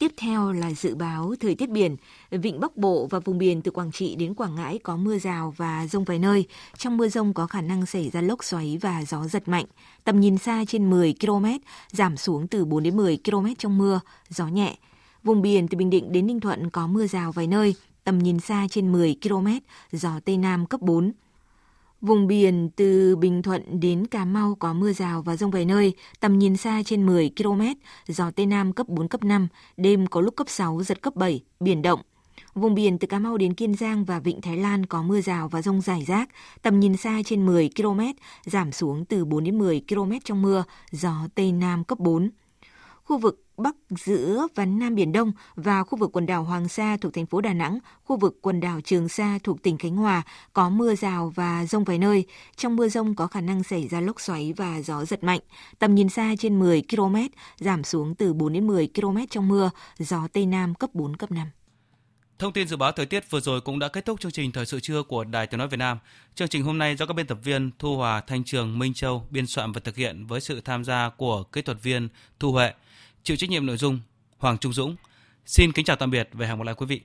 [0.00, 1.96] Tiếp theo là dự báo thời tiết biển.
[2.30, 5.54] Vịnh Bắc Bộ và vùng biển từ Quảng Trị đến Quảng Ngãi có mưa rào
[5.56, 6.46] và rông vài nơi.
[6.78, 9.64] Trong mưa rông có khả năng xảy ra lốc xoáy và gió giật mạnh.
[10.04, 11.46] Tầm nhìn xa trên 10 km,
[11.90, 14.76] giảm xuống từ 4 đến 10 km trong mưa, gió nhẹ.
[15.22, 17.74] Vùng biển từ Bình Định đến Ninh Thuận có mưa rào vài nơi.
[18.04, 19.46] Tầm nhìn xa trên 10 km,
[19.92, 21.12] gió Tây Nam cấp 4.
[22.00, 25.94] Vùng biển từ Bình Thuận đến Cà Mau có mưa rào và rông vài nơi,
[26.20, 27.62] tầm nhìn xa trên 10 km,
[28.06, 31.40] gió Tây Nam cấp 4, cấp 5, đêm có lúc cấp 6, giật cấp 7,
[31.60, 32.00] biển động.
[32.54, 35.48] Vùng biển từ Cà Mau đến Kiên Giang và Vịnh Thái Lan có mưa rào
[35.48, 36.28] và rông rải rác,
[36.62, 38.00] tầm nhìn xa trên 10 km,
[38.44, 42.30] giảm xuống từ 4 đến 10 km trong mưa, gió Tây Nam cấp 4.
[43.04, 46.96] Khu vực Bắc giữa và Nam Biển Đông và khu vực quần đảo Hoàng Sa
[47.00, 50.22] thuộc thành phố Đà Nẵng, khu vực quần đảo Trường Sa thuộc tỉnh Khánh Hòa
[50.52, 52.24] có mưa rào và rông vài nơi.
[52.56, 55.40] Trong mưa rông có khả năng xảy ra lốc xoáy và gió giật mạnh.
[55.78, 57.16] Tầm nhìn xa trên 10 km,
[57.56, 61.30] giảm xuống từ 4 đến 10 km trong mưa, gió Tây Nam cấp 4, cấp
[61.30, 61.46] 5.
[62.40, 64.66] Thông tin dự báo thời tiết vừa rồi cũng đã kết thúc chương trình Thời
[64.66, 65.98] sự trưa của Đài Tiếng Nói Việt Nam.
[66.34, 69.26] Chương trình hôm nay do các biên tập viên Thu Hòa, Thanh Trường, Minh Châu
[69.30, 72.08] biên soạn và thực hiện với sự tham gia của kỹ thuật viên
[72.40, 72.72] Thu Huệ.
[73.22, 74.00] Chịu trách nhiệm nội dung
[74.38, 74.96] Hoàng Trung Dũng.
[75.46, 77.00] Xin kính chào tạm biệt và hẹn gặp lại quý vị.